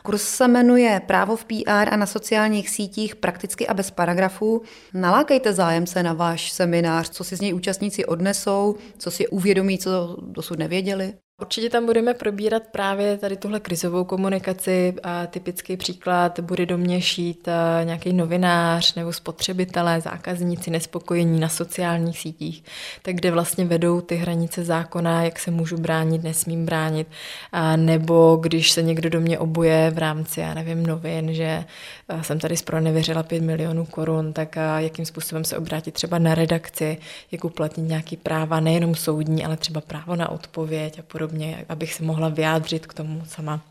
Kurz 0.04 0.22
se 0.22 0.48
jmenuje 0.48 1.02
Právo 1.08 1.36
v 1.36 1.46
PR 1.46 1.90
a 1.92 1.96
na 1.96 2.06
sociálních 2.06 2.70
sítích 2.70 3.16
prakticky 3.16 3.68
a 3.68 3.74
bez 3.74 3.92
paragrafů. 3.92 4.62
Nalákejte 4.94 5.54
zájemce 5.54 6.04
na 6.04 6.14
váš 6.14 6.52
seminář, 6.52 7.10
co 7.10 7.24
si 7.24 7.36
z 7.36 7.42
něj 7.42 7.54
účastníci 7.54 8.06
odnesou, 8.06 8.76
co 8.98 9.12
si 9.12 9.28
uvědomí, 9.28 9.78
co 9.78 10.18
dosud 10.22 10.60
nevěděli. 10.60 11.14
Určitě 11.42 11.70
tam 11.70 11.86
budeme 11.86 12.14
probírat 12.14 12.64
právě 12.72 13.18
tady 13.18 13.38
tuhle 13.38 13.60
krizovou 13.60 14.04
komunikaci. 14.04 14.94
A 15.04 15.28
typický 15.28 15.78
příklad 15.78 16.40
bude 16.40 16.66
do 16.66 16.78
mě 16.78 17.02
šít 17.02 17.48
nějaký 17.84 18.14
novinář 18.14 18.96
nebo 18.96 19.14
spotřebitelé, 19.14 20.02
zákazníci 20.02 20.72
nespokojení 20.72 21.40
na 21.40 21.50
sociálních 21.50 22.20
sítích, 22.20 22.64
tak 23.02 23.16
kde 23.16 23.32
vlastně 23.32 23.66
vedou 23.66 24.02
ty 24.02 24.16
hranice 24.16 24.64
zákona, 24.64 25.24
jak 25.24 25.40
se 25.40 25.52
můžu 25.52 25.78
bránit, 25.78 26.24
nesmím 26.24 26.66
bránit, 26.66 27.08
a 27.52 27.76
nebo 27.76 28.36
když 28.42 28.72
se 28.72 28.82
někdo 28.82 29.10
do 29.10 29.22
mě 29.22 29.40
obuje 29.40 29.92
v 29.96 29.98
rámci, 29.98 30.40
já 30.40 30.54
nevím, 30.54 30.86
novin, 30.86 31.34
že 31.34 31.66
jsem 32.22 32.40
tady 32.40 32.56
nevěřila 32.80 33.24
5 33.24 33.44
milionů 33.44 33.86
korun, 33.86 34.34
tak 34.34 34.56
jakým 34.78 35.06
způsobem 35.06 35.44
se 35.44 35.58
obrátit 35.58 35.94
třeba 35.94 36.20
na 36.20 36.36
redakci, 36.36 36.98
jak 37.32 37.46
uplatnit 37.46 37.84
nějaký 37.84 38.18
práva, 38.18 38.60
nejenom 38.60 38.96
soudní, 38.96 39.46
ale 39.46 39.58
třeba 39.58 39.82
právo 39.82 40.16
na 40.16 40.30
odpověď 40.30 41.00
a 41.00 41.02
podobně 41.02 41.25
podobně, 41.26 41.66
abych 41.70 41.94
se 41.94 42.04
mohla 42.04 42.30
vyjádřit 42.30 42.88
k 42.88 42.94
tomu 42.94 43.24
sama. 43.28 43.62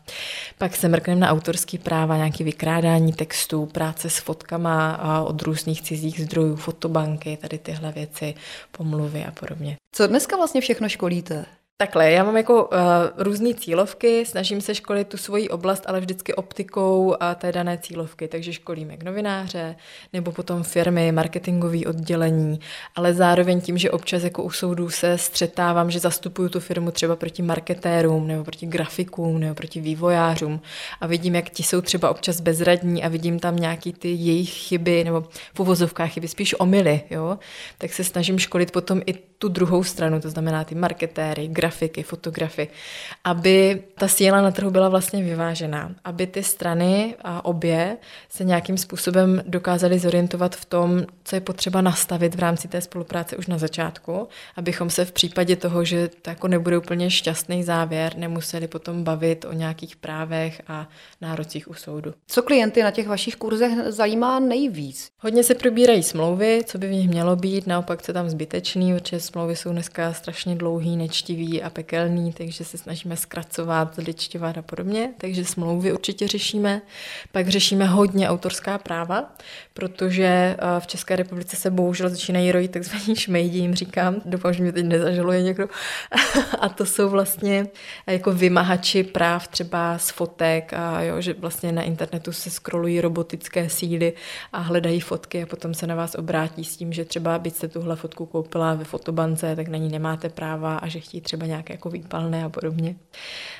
Pak 0.57 0.75
se 0.75 0.87
mrkneme 0.87 1.19
na 1.19 1.29
autorský 1.29 1.77
práva, 1.77 2.17
nějaké 2.17 2.43
vykrádání 2.43 3.13
textů, 3.13 3.65
práce 3.65 4.09
s 4.09 4.17
fotkama 4.17 4.99
od 5.23 5.41
různých 5.41 5.81
cizích 5.81 6.21
zdrojů, 6.21 6.55
fotobanky, 6.55 7.37
tady 7.37 7.57
tyhle 7.57 7.91
věci, 7.91 8.33
pomluvy 8.71 9.25
a 9.25 9.31
podobně. 9.31 9.77
Co 9.91 10.07
dneska 10.07 10.35
vlastně 10.35 10.61
všechno 10.61 10.89
školíte? 10.89 11.45
Takhle, 11.77 12.11
já 12.11 12.23
mám 12.23 12.37
jako 12.37 12.65
uh, 12.65 12.79
různé 13.17 13.53
cílovky, 13.53 14.25
snažím 14.25 14.61
se 14.61 14.75
školit 14.75 15.07
tu 15.07 15.17
svoji 15.17 15.49
oblast, 15.49 15.83
ale 15.87 15.99
vždycky 15.99 16.33
optikou 16.33 17.15
a 17.19 17.35
té 17.35 17.51
dané 17.51 17.77
cílovky, 17.77 18.27
takže 18.27 18.53
školím 18.53 18.91
jak 18.91 19.03
novináře, 19.03 19.75
nebo 20.13 20.31
potom 20.31 20.63
firmy, 20.63 21.11
marketingové 21.11 21.79
oddělení, 21.87 22.59
ale 22.95 23.13
zároveň 23.13 23.61
tím, 23.61 23.77
že 23.77 23.91
občas 23.91 24.23
jako 24.23 24.43
u 24.43 24.51
soudů 24.51 24.89
se 24.89 25.17
střetávám, 25.17 25.91
že 25.91 25.99
zastupuju 25.99 26.49
tu 26.49 26.59
firmu 26.59 26.91
třeba 26.91 27.15
proti 27.15 27.41
marketérům, 27.41 28.27
nebo 28.27 28.43
proti 28.43 28.65
grafikům, 28.65 29.39
nebo 29.39 29.55
proti 29.55 29.81
vývojářům. 29.81 30.61
A 31.01 31.07
vidím, 31.07 31.35
jak 31.35 31.49
ti 31.49 31.63
jsou 31.63 31.81
třeba 31.81 32.09
občas 32.09 32.41
bezradní 32.41 33.03
a 33.03 33.07
vidím 33.07 33.39
tam 33.39 33.55
nějaký 33.55 33.93
ty 33.93 34.07
jejich 34.07 34.53
chyby, 34.53 35.03
nebo 35.03 35.23
v 35.53 35.59
uvozovkách 35.59 36.11
chyby, 36.11 36.27
spíš 36.27 36.59
omily, 36.59 37.01
jo, 37.09 37.39
tak 37.77 37.93
se 37.93 38.03
snažím 38.03 38.39
školit 38.39 38.71
potom 38.71 39.01
i 39.05 39.13
tu 39.13 39.47
druhou 39.47 39.83
stranu, 39.83 40.21
to 40.21 40.29
znamená 40.29 40.63
ty 40.63 40.75
marketéry, 40.75 41.47
grafiky, 41.47 41.64
fotografy, 42.03 42.67
aby 43.23 43.83
ta 43.97 44.07
síla 44.07 44.41
na 44.41 44.51
trhu 44.51 44.71
byla 44.71 44.89
vlastně 44.89 45.23
vyvážená, 45.23 45.95
aby 46.03 46.27
ty 46.27 46.43
strany 46.43 47.15
a 47.21 47.45
obě 47.45 47.97
se 48.29 48.43
nějakým 48.43 48.77
způsobem 48.77 49.43
dokázaly 49.47 49.99
zorientovat 49.99 50.55
v 50.55 50.65
tom, 50.65 51.05
co 51.23 51.35
je 51.35 51.41
potřeba 51.41 51.81
nastavit 51.81 52.35
v 52.35 52.39
rámci 52.39 52.67
té 52.67 52.81
spolupráce 52.81 53.37
už 53.37 53.47
na 53.47 53.57
začátku, 53.57 54.27
abychom 54.55 54.89
se 54.89 55.05
v 55.05 55.11
případě 55.11 55.55
toho, 55.55 55.85
že 55.85 56.09
to 56.21 56.29
jako 56.29 56.47
nebude 56.47 56.77
úplně 56.77 57.09
šťastný 57.09 57.63
závěr, 57.63 58.17
nemuseli 58.17 58.67
potom 58.67 59.03
bavit 59.03 59.45
o 59.45 59.53
nějakých 59.53 59.95
právech 59.95 60.61
a 60.67 60.89
nárocích 61.21 61.69
u 61.69 61.73
soudu. 61.73 62.13
Co 62.27 62.41
klienty 62.41 62.83
na 62.83 62.91
těch 62.91 63.07
vašich 63.07 63.35
kurzech 63.35 63.71
zajímá 63.87 64.39
nejvíc? 64.39 65.07
Hodně 65.19 65.43
se 65.43 65.55
probírají 65.55 66.03
smlouvy, 66.03 66.61
co 66.65 66.77
by 66.77 66.87
v 66.87 66.91
nich 66.91 67.09
mělo 67.09 67.35
být, 67.35 67.67
naopak 67.67 68.01
co 68.01 68.13
tam 68.13 68.29
zbytečný, 68.29 68.93
protože 68.93 69.19
smlouvy 69.19 69.55
jsou 69.55 69.71
dneska 69.71 70.13
strašně 70.13 70.55
dlouhý, 70.55 70.97
nečtivý 70.97 71.54
a 71.63 71.69
pekelný, 71.69 72.33
takže 72.33 72.65
se 72.65 72.77
snažíme 72.77 73.17
zkracovat, 73.17 73.95
zličťovat 73.95 74.57
a 74.57 74.61
podobně, 74.61 75.13
takže 75.17 75.45
smlouvy 75.45 75.93
určitě 75.93 76.27
řešíme. 76.27 76.81
Pak 77.31 77.47
řešíme 77.47 77.85
hodně 77.85 78.29
autorská 78.29 78.77
práva, 78.77 79.35
protože 79.73 80.25
eh, 80.25 80.57
v 80.79 80.87
České 80.87 81.15
republice 81.15 81.55
se 81.55 81.71
bohužel 81.71 82.09
začínají 82.09 82.51
rojit 82.51 82.71
takzvaní 82.71 83.15
šmejdi, 83.15 83.59
jim 83.59 83.75
říkám, 83.75 84.15
doufám, 84.25 84.53
že 84.53 84.63
mě 84.63 84.71
teď 84.71 84.85
nezažaluje 84.85 85.41
někdo. 85.41 85.67
a 86.59 86.69
to 86.69 86.85
jsou 86.85 87.09
vlastně 87.09 87.67
jako 88.07 88.31
vymahači 88.31 89.03
práv 89.03 89.47
třeba 89.47 89.97
z 89.97 90.09
fotek 90.09 90.73
a 90.73 91.01
jo, 91.01 91.21
že 91.21 91.33
vlastně 91.33 91.71
na 91.71 91.81
internetu 91.81 92.31
se 92.31 92.49
scrollují 92.49 93.01
robotické 93.01 93.69
síly 93.69 94.13
a 94.53 94.59
hledají 94.59 94.99
fotky 94.99 95.43
a 95.43 95.45
potom 95.45 95.73
se 95.73 95.87
na 95.87 95.95
vás 95.95 96.15
obrátí 96.15 96.63
s 96.63 96.77
tím, 96.77 96.93
že 96.93 97.05
třeba 97.05 97.39
byste 97.39 97.67
tuhle 97.67 97.95
fotku 97.95 98.25
koupila 98.25 98.73
ve 98.73 98.83
fotobance, 98.83 99.55
tak 99.55 99.67
na 99.67 99.77
ní 99.77 99.89
nemáte 99.89 100.29
práva 100.29 100.77
a 100.77 100.87
že 100.87 100.99
chtějí 100.99 101.21
třeba 101.21 101.44
nějaké 101.47 101.73
jako 101.73 101.89
výpalné 101.89 102.43
a 102.43 102.49
podobně. 102.49 102.95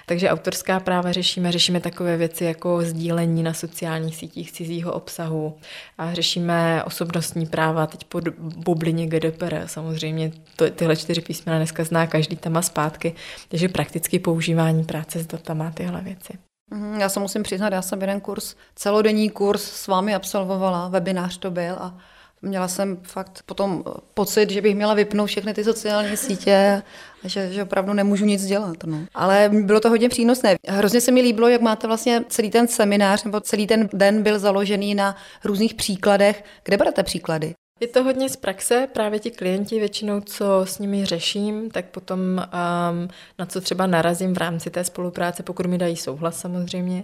Takže 0.06 0.30
autorská 0.30 0.80
práva 0.80 1.12
řešíme, 1.12 1.52
řešíme 1.52 1.80
takové 1.80 2.18
věci 2.18 2.44
jako 2.44 2.82
sdílení 2.82 3.44
na 3.44 3.54
sociálních 3.54 4.16
sítích 4.16 4.52
cizího 4.52 4.94
obsahu 4.94 5.58
a 5.98 6.14
řešíme 6.14 6.84
osobnostní 6.84 7.46
práva 7.46 7.88
teď 7.88 8.04
pod 8.04 8.28
bublině 8.38 9.08
GDPR. 9.08 9.56
Samozřejmě 9.66 10.32
to, 10.56 10.70
tyhle 10.70 10.96
čtyři 10.96 11.22
písmena 11.22 11.58
dneska 11.58 11.84
zná 11.84 12.08
každý 12.08 12.36
tam 12.36 12.58
a 12.58 12.62
zpátky, 12.62 13.16
takže 13.48 13.70
prakticky 13.70 14.20
používání 14.20 14.84
práce 14.84 15.20
s 15.20 15.28
datama 15.28 15.72
tyhle 15.72 16.02
věci. 16.02 16.34
Mhm, 16.72 17.00
já 17.00 17.10
se 17.10 17.20
musím 17.20 17.44
přiznat, 17.44 17.74
já 17.74 17.82
jsem 17.82 18.02
jeden 18.02 18.22
kurz, 18.22 18.56
celodenní 18.76 19.30
kurz 19.30 19.64
s 19.64 19.88
vámi 19.88 20.16
absolvovala, 20.16 20.88
webinář 20.88 21.38
to 21.38 21.52
byl 21.52 21.76
a 21.76 21.98
měla 22.46 22.68
jsem 22.68 22.98
fakt 23.04 23.44
potom 23.46 23.84
pocit, 24.14 24.50
že 24.50 24.62
bych 24.62 24.76
měla 24.76 24.94
vypnout 24.94 25.28
všechny 25.28 25.54
ty 25.54 25.64
sociální 25.64 26.18
sítě 26.18 26.84
a 27.24 27.28
že, 27.28 27.54
že 27.54 27.64
opravdu 27.64 27.94
nemůžu 27.94 28.26
nic 28.26 28.46
dělat. 28.46 28.84
No. 28.84 28.98
Ale 29.14 29.50
bylo 29.54 29.80
to 29.80 29.90
hodně 29.90 30.10
přínosné. 30.10 30.56
Hrozně 30.68 31.02
se 31.02 31.12
mi 31.12 31.22
líbilo, 31.22 31.48
jak 31.48 31.62
máte 31.62 31.88
vlastně 31.88 32.24
celý 32.30 32.50
ten 32.50 32.68
seminář 32.68 33.24
nebo 33.24 33.40
celý 33.40 33.68
ten 33.68 33.90
den 33.94 34.24
byl 34.24 34.40
založený 34.40 34.96
na 34.96 35.16
různých 35.44 35.74
příkladech. 35.74 36.44
Kde 36.64 36.78
berete 36.78 37.04
příklady? 37.04 37.54
Je 37.80 37.88
to 37.88 38.04
hodně 38.04 38.30
z 38.30 38.36
praxe, 38.36 38.88
právě 38.94 39.20
ti 39.20 39.32
klienti 39.32 39.80
většinou, 39.80 40.22
co 40.22 40.62
s 40.64 40.80
nimi 40.80 41.06
řeším, 41.06 41.72
tak 41.72 41.86
potom 41.86 42.20
um, 42.20 43.08
na 43.40 43.46
co 43.46 43.62
třeba 43.62 43.88
narazím 43.88 44.34
v 44.34 44.38
rámci 44.38 44.70
té 44.70 44.84
spolupráce, 44.84 45.44
pokud 45.44 45.66
mi 45.66 45.78
dají 45.78 45.96
souhlas 45.96 46.40
samozřejmě. 46.40 47.04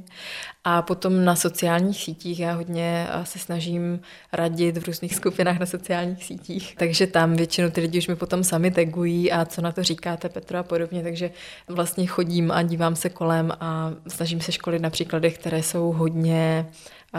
A 0.63 0.81
potom 0.81 1.25
na 1.25 1.35
sociálních 1.35 2.03
sítích. 2.03 2.39
Já 2.39 2.53
hodně 2.53 3.07
se 3.23 3.39
snažím 3.39 4.01
radit 4.33 4.77
v 4.77 4.85
různých 4.85 5.15
skupinách 5.15 5.59
na 5.59 5.65
sociálních 5.65 6.23
sítích, 6.23 6.75
takže 6.77 7.07
tam 7.07 7.35
většinou 7.35 7.69
ty 7.69 7.81
lidi 7.81 7.97
už 7.97 8.07
mi 8.07 8.15
potom 8.15 8.43
sami 8.43 8.71
tagují 8.71 9.31
a 9.31 9.45
co 9.45 9.61
na 9.61 9.71
to 9.71 9.83
říkáte 9.83 10.29
Petro 10.29 10.57
a 10.57 10.63
podobně, 10.63 11.03
takže 11.03 11.31
vlastně 11.67 12.05
chodím 12.07 12.51
a 12.51 12.61
dívám 12.61 12.95
se 12.95 13.09
kolem 13.09 13.51
a 13.59 13.91
snažím 14.07 14.41
se 14.41 14.51
školit 14.51 14.81
na 14.81 14.89
příkladech, 14.89 15.37
které 15.37 15.63
jsou 15.63 15.91
hodně 15.91 16.65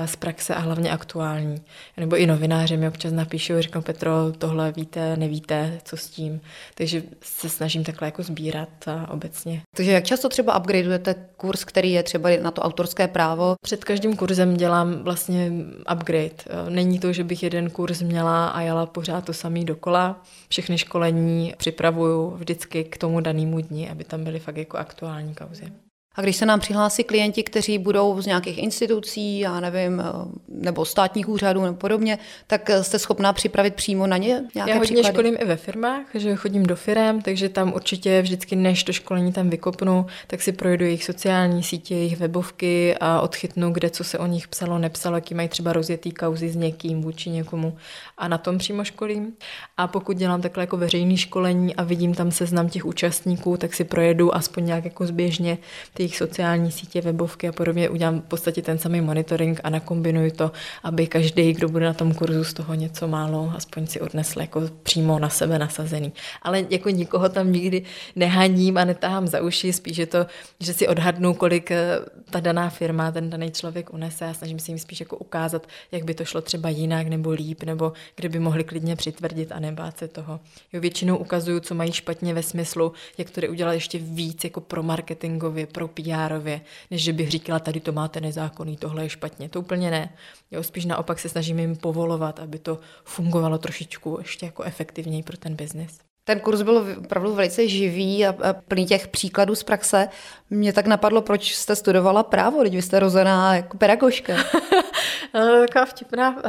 z 0.06 0.16
praxe 0.16 0.54
a 0.54 0.58
hlavně 0.58 0.90
aktuální. 0.90 1.62
Nebo 1.96 2.16
i 2.16 2.26
novináři 2.26 2.76
mi 2.76 2.88
občas 2.88 3.12
napíšou, 3.12 3.54
řeknou 3.62 3.80
Petro, 3.80 4.32
tohle 4.38 4.72
víte, 4.72 5.16
nevíte, 5.16 5.80
co 5.84 5.96
s 5.96 6.08
tím. 6.08 6.40
Takže 6.74 7.02
se 7.22 7.48
snažím 7.48 7.84
takhle 7.84 8.08
jako 8.08 8.22
sbírat 8.22 8.88
a 8.88 9.10
obecně. 9.10 9.62
Takže 9.76 9.92
jak 9.92 10.04
často 10.04 10.28
třeba 10.28 10.58
upgradeujete 10.58 11.14
kurz, 11.36 11.64
který 11.64 11.92
je 11.92 12.02
třeba 12.02 12.30
na 12.42 12.50
to 12.50 12.62
autorské 12.62 13.08
právo? 13.08 13.54
Před 13.64 13.84
každým 13.84 14.16
kurzem 14.16 14.56
dělám 14.56 15.02
vlastně 15.02 15.52
upgrade. 15.92 16.68
Není 16.68 16.98
to, 16.98 17.12
že 17.12 17.24
bych 17.24 17.42
jeden 17.42 17.70
kurz 17.70 18.02
měla 18.02 18.48
a 18.48 18.60
jela 18.60 18.86
pořád 18.86 19.24
to 19.24 19.32
samý 19.32 19.64
dokola. 19.64 20.22
Všechny 20.48 20.78
školení 20.78 21.54
připravuju 21.56 22.30
vždycky 22.30 22.84
k 22.84 22.98
tomu 22.98 23.20
danému 23.20 23.60
dni, 23.60 23.90
aby 23.90 24.04
tam 24.04 24.24
byly 24.24 24.38
fakt 24.38 24.56
jako 24.56 24.76
aktuální 24.76 25.34
kauzy. 25.34 25.72
A 26.14 26.20
když 26.20 26.36
se 26.36 26.46
nám 26.46 26.60
přihlásí 26.60 27.04
klienti, 27.04 27.42
kteří 27.42 27.78
budou 27.78 28.22
z 28.22 28.26
nějakých 28.26 28.58
institucí, 28.58 29.38
já 29.38 29.60
nevím, 29.60 30.00
eh, 30.00 30.04
nebo 30.48 30.84
státních 30.84 31.28
úřadů 31.28 31.62
nebo 31.62 31.76
podobně, 31.76 32.18
tak 32.46 32.70
eh, 32.70 32.84
jste 32.84 32.98
schopná 32.98 33.32
připravit 33.32 33.74
přímo 33.74 34.06
na 34.06 34.16
ně 34.16 34.42
nějaké 34.54 34.70
Já 34.70 34.78
hodně 34.78 34.84
příklady? 34.84 35.14
školím 35.14 35.36
i 35.40 35.44
ve 35.44 35.56
firmách, 35.56 36.06
že 36.14 36.36
chodím 36.36 36.62
do 36.62 36.76
firm, 36.76 37.22
takže 37.22 37.48
tam 37.48 37.72
určitě 37.72 38.22
vždycky, 38.22 38.56
než 38.56 38.84
to 38.84 38.92
školení 38.92 39.32
tam 39.32 39.50
vykopnu, 39.50 40.06
tak 40.26 40.42
si 40.42 40.52
projdu 40.52 40.84
jejich 40.84 41.04
sociální 41.04 41.62
sítě, 41.62 41.94
jejich 41.94 42.16
webovky 42.16 42.94
a 43.00 43.20
odchytnu, 43.20 43.70
kde 43.72 43.90
co 43.90 44.04
se 44.04 44.18
o 44.18 44.26
nich 44.26 44.48
psalo, 44.48 44.78
nepsalo, 44.78 45.16
jaký 45.16 45.34
mají 45.34 45.48
třeba 45.48 45.72
rozjetý 45.72 46.12
kauzy 46.12 46.48
s 46.48 46.56
někým 46.56 47.02
vůči 47.02 47.30
někomu 47.30 47.76
a 48.18 48.28
na 48.28 48.38
tom 48.38 48.58
přímo 48.58 48.84
školím. 48.84 49.32
A 49.76 49.86
pokud 49.86 50.16
dělám 50.16 50.42
takhle 50.42 50.62
jako 50.62 50.76
veřejný 50.76 51.16
školení 51.16 51.76
a 51.76 51.82
vidím 51.82 52.14
tam 52.14 52.30
seznam 52.30 52.68
těch 52.68 52.84
účastníků, 52.84 53.56
tak 53.56 53.74
si 53.74 53.84
projedu 53.84 54.34
aspoň 54.34 54.66
nějak 54.66 54.84
jako 54.84 55.06
zběžně 55.06 55.58
ty 55.94 56.01
jejich 56.02 56.16
sociální 56.16 56.72
sítě, 56.72 57.00
webovky 57.00 57.48
a 57.48 57.52
podobně, 57.52 57.88
udělám 57.88 58.20
v 58.20 58.24
podstatě 58.24 58.62
ten 58.62 58.78
samý 58.78 59.00
monitoring 59.00 59.60
a 59.64 59.70
nakombinuji 59.70 60.30
to, 60.30 60.52
aby 60.82 61.06
každý, 61.06 61.52
kdo 61.52 61.68
bude 61.68 61.84
na 61.84 61.94
tom 61.94 62.14
kurzu, 62.14 62.44
z 62.44 62.52
toho 62.52 62.74
něco 62.74 63.08
málo 63.08 63.52
aspoň 63.56 63.86
si 63.86 64.00
odnesl 64.00 64.40
jako 64.40 64.62
přímo 64.82 65.18
na 65.18 65.28
sebe 65.28 65.58
nasazený. 65.58 66.12
Ale 66.42 66.64
jako 66.70 66.90
nikoho 66.90 67.28
tam 67.28 67.52
nikdy 67.52 67.82
nehaním 68.16 68.78
a 68.78 68.84
netahám 68.84 69.26
za 69.28 69.40
uši, 69.42 69.72
spíš 69.72 69.96
je 69.96 70.06
to, 70.06 70.26
že 70.60 70.74
si 70.74 70.88
odhadnu, 70.88 71.34
kolik 71.34 71.70
eh, 71.70 71.98
ta 72.30 72.40
daná 72.40 72.70
firma, 72.70 73.12
ten 73.12 73.30
daný 73.30 73.50
člověk 73.50 73.94
unese 73.94 74.26
a 74.26 74.34
snažím 74.34 74.58
se 74.58 74.70
jim 74.70 74.78
spíš 74.78 75.00
jako 75.00 75.16
ukázat, 75.16 75.66
jak 75.92 76.04
by 76.04 76.14
to 76.14 76.24
šlo 76.24 76.40
třeba 76.40 76.68
jinak 76.68 77.06
nebo 77.06 77.30
líp, 77.30 77.62
nebo 77.62 77.92
kde 78.16 78.28
by 78.28 78.38
mohli 78.38 78.64
klidně 78.64 78.96
přitvrdit 78.96 79.52
a 79.52 79.60
nebát 79.60 79.98
se 79.98 80.08
toho. 80.08 80.40
Jo, 80.72 80.80
většinou 80.80 81.16
ukazuju, 81.16 81.60
co 81.60 81.74
mají 81.74 81.92
špatně 81.92 82.34
ve 82.34 82.42
smyslu, 82.42 82.92
jak 83.18 83.30
to 83.30 83.40
udělat 83.50 83.72
ještě 83.72 83.98
víc 83.98 84.44
jako 84.44 84.60
pro 84.60 84.82
marketingově, 84.82 85.66
pro 85.66 85.88
PRově, 85.94 86.60
než 86.90 87.02
že 87.02 87.12
bych 87.12 87.30
říkala, 87.30 87.58
tady 87.58 87.80
to 87.80 87.92
máte 87.92 88.20
nezákonný, 88.20 88.76
tohle 88.76 89.02
je 89.02 89.08
špatně. 89.08 89.48
To 89.48 89.60
úplně 89.60 89.90
ne. 89.90 90.12
Jo, 90.50 90.62
spíš 90.62 90.84
naopak 90.84 91.18
se 91.18 91.28
snažím 91.28 91.58
jim 91.58 91.76
povolovat, 91.76 92.40
aby 92.40 92.58
to 92.58 92.78
fungovalo 93.04 93.58
trošičku 93.58 94.16
ještě 94.18 94.46
jako 94.46 94.62
efektivněji 94.62 95.22
pro 95.22 95.36
ten 95.36 95.54
biznis. 95.54 95.98
Ten 96.24 96.40
kurz 96.40 96.62
byl 96.62 96.86
opravdu 96.98 97.34
velice 97.34 97.68
živý 97.68 98.26
a, 98.26 98.34
a 98.48 98.52
plný 98.52 98.86
těch 98.86 99.08
příkladů 99.08 99.54
z 99.54 99.62
praxe. 99.62 100.08
Mě 100.50 100.72
tak 100.72 100.86
napadlo, 100.86 101.22
proč 101.22 101.54
jste 101.54 101.76
studovala 101.76 102.22
právo, 102.22 102.62
když 102.62 102.74
vy 102.74 102.82
jste 102.82 103.00
rozená 103.00 103.56
jako 103.56 103.76
pedagožka. 103.76 104.36
Taková 105.66 105.84
vtipná 105.84 106.42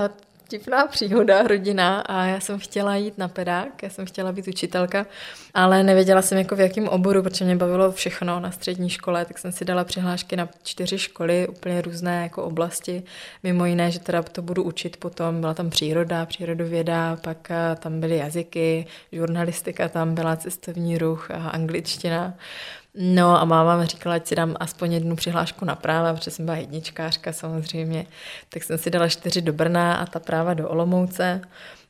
vtipná 0.54 0.88
příhoda, 0.88 1.44
rodina 1.44 2.00
a 2.02 2.24
já 2.24 2.40
jsem 2.40 2.60
chtěla 2.60 2.96
jít 2.96 3.18
na 3.18 3.28
pedák, 3.28 3.84
já 3.84 3.90
jsem 3.90 4.06
chtěla 4.06 4.32
být 4.32 4.48
učitelka, 4.48 5.06
ale 5.54 5.84
nevěděla 5.84 6.22
jsem 6.22 6.38
jako 6.38 6.56
v 6.56 6.60
jakém 6.60 6.88
oboru, 6.88 7.24
protože 7.24 7.46
mě 7.46 7.56
bavilo 7.56 7.92
všechno 7.92 8.40
na 8.40 8.52
střední 8.52 8.90
škole, 8.90 9.26
tak 9.26 9.38
jsem 9.38 9.52
si 9.52 9.66
dala 9.66 9.84
přihlášky 9.84 10.36
na 10.36 10.50
čtyři 10.64 10.98
školy, 10.98 11.48
úplně 11.48 11.82
různé 11.82 12.24
jako 12.24 12.44
oblasti, 12.44 13.04
mimo 13.44 13.66
jiné, 13.66 13.92
že 13.92 14.00
teda 14.00 14.24
to 14.24 14.42
budu 14.42 14.64
učit 14.64 14.98
potom, 14.98 15.42
byla 15.42 15.54
tam 15.54 15.70
příroda, 15.70 16.26
přírodověda, 16.26 17.18
pak 17.22 17.52
eh, 17.52 17.76
tam 17.80 18.00
byly 18.00 18.18
jazyky, 18.18 18.86
žurnalistika 19.12 19.90
tam 19.90 20.16
byla, 20.16 20.36
cestovní 20.36 20.98
ruch 20.98 21.32
a 21.32 21.50
angličtina. 21.50 22.34
No 22.96 23.42
a 23.42 23.46
máma 23.46 23.78
mi 23.78 23.86
říkala, 23.86 24.16
ať 24.16 24.28
si 24.28 24.36
dám 24.36 24.56
aspoň 24.60 24.94
jednu 24.94 25.16
přihlášku 25.16 25.66
na 25.66 25.76
práva, 25.76 26.14
protože 26.14 26.32
jsem 26.32 26.46
byla 26.46 26.58
jedničkářka 26.58 27.34
samozřejmě. 27.34 28.06
Tak 28.50 28.64
jsem 28.64 28.78
si 28.78 28.90
dala 28.90 29.08
čtyři 29.08 29.42
do 29.42 29.54
Brna 29.54 29.96
a 29.96 30.06
ta 30.06 30.20
práva 30.20 30.54
do 30.54 30.70
Olomouce. 30.70 31.42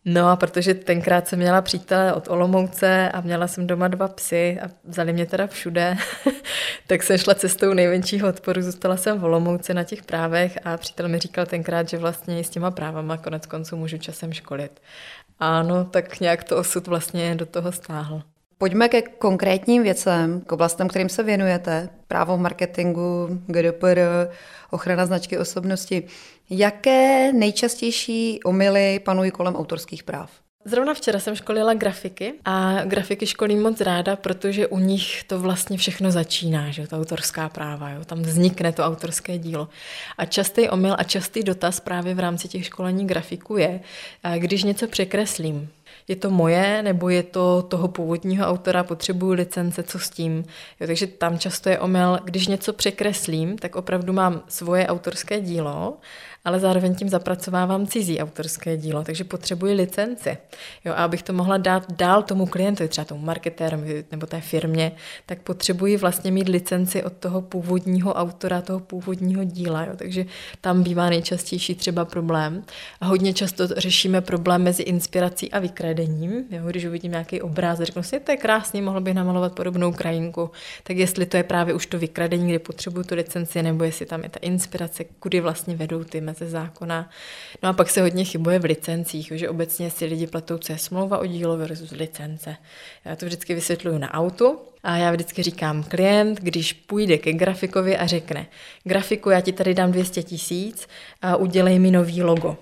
No 0.06 0.30
a 0.30 0.36
protože 0.36 0.74
tenkrát 0.74 1.28
jsem 1.28 1.40
měla 1.40 1.62
přítele 1.62 2.14
od 2.14 2.28
Olomouce 2.28 3.10
a 3.12 3.22
měla 3.22 3.48
jsem 3.48 3.68
doma 3.68 3.88
dva 3.88 4.08
psy 4.08 4.60
a 4.62 4.70
vzali 4.84 5.14
mě 5.14 5.26
teda 5.26 5.48
všude, 5.48 5.98
tak 6.88 7.04
jsem 7.04 7.18
šla 7.18 7.36
cestou 7.36 7.74
nejmenšího 7.74 8.30
odporu, 8.30 8.62
zůstala 8.62 8.98
jsem 8.98 9.20
v 9.20 9.24
Olomouci 9.24 9.74
na 9.74 9.84
těch 9.84 10.04
právech 10.04 10.58
a 10.66 10.78
přítel 10.78 11.08
mi 11.08 11.20
říkal 11.20 11.46
tenkrát, 11.46 11.90
že 11.90 11.98
vlastně 11.98 12.44
s 12.44 12.50
těma 12.50 12.72
právama 12.72 13.18
konec 13.18 13.46
konců 13.46 13.78
můžu 13.78 13.98
časem 13.98 14.34
školit. 14.34 14.82
Ano, 15.40 15.86
tak 15.86 16.20
nějak 16.20 16.44
to 16.44 16.58
osud 16.58 16.88
vlastně 16.88 17.36
do 17.36 17.46
toho 17.46 17.72
stáhl. 17.72 18.22
Pojďme 18.64 18.90
ke 18.90 19.02
konkrétním 19.02 19.84
věcem, 19.84 20.42
k 20.42 20.52
oblastem, 20.52 20.88
kterým 20.88 21.10
se 21.10 21.24
věnujete. 21.24 21.90
Právo 22.08 22.38
marketingu, 22.38 23.28
GDPR, 23.48 24.00
ochrana 24.72 25.06
značky 25.06 25.38
osobnosti. 25.38 26.04
Jaké 26.50 27.34
nejčastější 27.34 28.40
omily 28.44 29.00
panují 29.00 29.32
kolem 29.32 29.56
autorských 29.56 30.04
práv? 30.04 30.32
Zrovna 30.66 30.94
včera 30.94 31.20
jsem 31.20 31.36
školila 31.36 31.74
grafiky 31.74 32.34
a 32.46 32.84
grafiky 32.86 33.28
školím 33.28 33.62
moc 33.62 33.82
ráda, 33.82 34.16
protože 34.16 34.68
u 34.68 34.80
nich 34.80 35.24
to 35.24 35.40
vlastně 35.40 35.78
všechno 35.78 36.12
začíná, 36.12 36.72
že 36.72 36.88
ta 36.88 36.98
autorská 36.98 37.50
práva, 37.50 37.90
jo? 37.90 38.06
tam 38.06 38.22
vznikne 38.22 38.72
to 38.72 38.84
autorské 38.84 39.38
dílo. 39.38 39.70
A 40.18 40.26
častý 40.26 40.70
omyl 40.70 40.96
a 40.98 41.04
častý 41.04 41.44
dotaz 41.44 41.80
právě 41.80 42.16
v 42.16 42.20
rámci 42.20 42.48
těch 42.48 42.66
školení 42.66 43.08
grafiků 43.08 43.58
je, 43.58 43.80
když 44.38 44.64
něco 44.64 44.88
překreslím, 44.88 45.70
je 46.08 46.16
to 46.16 46.30
moje, 46.30 46.84
nebo 46.84 47.10
je 47.10 47.24
to 47.24 47.62
toho 47.62 47.88
původního 47.88 48.46
autora, 48.46 48.84
potřebuju 48.84 49.32
licence, 49.32 49.84
co 49.84 50.00
s 50.00 50.10
tím. 50.10 50.44
Jo, 50.80 50.88
takže 50.88 51.08
tam 51.08 51.40
často 51.40 51.70
je 51.70 51.80
omyl, 51.80 52.20
když 52.24 52.48
něco 52.48 52.74
překreslím, 52.74 53.58
tak 53.58 53.76
opravdu 53.76 54.14
mám 54.14 54.42
svoje 54.48 54.88
autorské 54.88 55.42
dílo 55.42 55.98
ale 56.46 56.60
zároveň 56.60 56.96
tím 56.96 57.10
zapracovávám 57.10 57.88
cizí 57.88 58.20
autorské 58.20 58.78
dílo, 58.78 59.04
takže 59.04 59.24
potřebuji 59.24 59.74
licenci. 59.74 60.38
Jo, 60.86 60.94
a 60.94 61.04
abych 61.04 61.24
to 61.24 61.34
mohla 61.34 61.58
dát 61.58 61.92
dál 61.92 62.24
tomu 62.24 62.46
klientovi, 62.46 62.90
třeba 62.90 63.06
tomu 63.06 63.22
marketérovi 63.22 64.06
nebo 64.12 64.26
té 64.26 64.42
firmě, 64.42 64.92
tak 65.26 65.42
potřebuji 65.42 65.98
vlastně 65.98 66.32
mít 66.32 66.50
licenci 66.50 67.04
od 67.04 67.14
toho 67.14 67.42
původního 67.42 68.14
autora, 68.14 68.62
toho 68.62 68.80
původního 68.80 69.44
díla. 69.44 69.86
Jo. 69.86 69.92
Takže 69.96 70.26
tam 70.62 70.84
bývá 70.84 71.10
nejčastější 71.10 71.76
třeba 71.76 72.06
problém. 72.06 72.64
A 73.02 73.06
hodně 73.06 73.34
často 73.34 73.68
řešíme 73.68 74.22
problém 74.22 74.64
mezi 74.64 74.84
inspirací 74.84 75.52
a 75.52 75.60
vykradením. 75.60 76.46
Jo. 76.52 76.64
Když 76.66 76.86
uvidím 76.86 77.12
nějaký 77.12 77.42
obráz, 77.42 77.80
řeknu 77.80 78.04
si, 78.04 78.20
to 78.20 78.32
je 78.32 78.38
krásný, 78.38 78.82
mohl 78.82 79.02
bych 79.02 79.14
namalovat 79.14 79.54
podobnou 79.54 79.92
krajinku. 79.92 80.52
Tak 80.84 80.98
jestli 80.98 81.26
to 81.26 81.38
je 81.38 81.44
právě 81.44 81.74
už 81.74 81.86
to 81.86 82.00
vykradení, 82.00 82.50
kde 82.50 82.60
potřebuju 82.60 83.04
tu 83.04 83.16
licenci, 83.16 83.64
nebo 83.64 83.84
jestli 83.84 84.06
tam 84.06 84.24
je 84.24 84.30
ta 84.30 84.40
inspirace, 84.40 85.04
kudy 85.04 85.40
vlastně 85.40 85.76
vedou 85.76 86.04
ty 86.04 86.22
ze 86.34 86.50
zákona. 86.50 87.10
No 87.64 87.70
a 87.70 87.74
pak 87.74 87.90
se 87.90 88.02
hodně 88.02 88.24
chybuje 88.24 88.60
v 88.60 88.66
licencích, 88.66 89.32
že 89.36 89.50
obecně 89.50 89.92
si 89.92 90.06
lidi 90.06 90.28
platou, 90.28 90.58
co 90.58 90.72
je 90.72 90.78
smlouva 90.78 91.18
o 91.18 91.26
dílo 91.26 91.58
versus 91.58 91.92
licence. 91.92 92.56
Já 93.06 93.16
to 93.16 93.26
vždycky 93.26 93.54
vysvětluju 93.54 93.98
na 93.98 94.14
autu, 94.14 94.60
a 94.84 94.98
já 94.98 95.12
vždycky 95.12 95.44
říkám, 95.44 95.84
klient, 95.84 96.40
když 96.42 96.74
půjde 96.74 97.18
ke 97.18 97.34
grafikovi 97.34 97.98
a 97.98 98.08
řekne, 98.08 98.48
grafiku, 98.84 99.30
já 99.30 99.42
ti 99.42 99.52
tady 99.52 99.74
dám 99.74 99.92
200 99.92 100.24
tisíc 100.24 100.88
a 101.22 101.36
udělej 101.36 101.80
mi 101.80 101.92
nový 101.92 102.24
logo. 102.24 102.58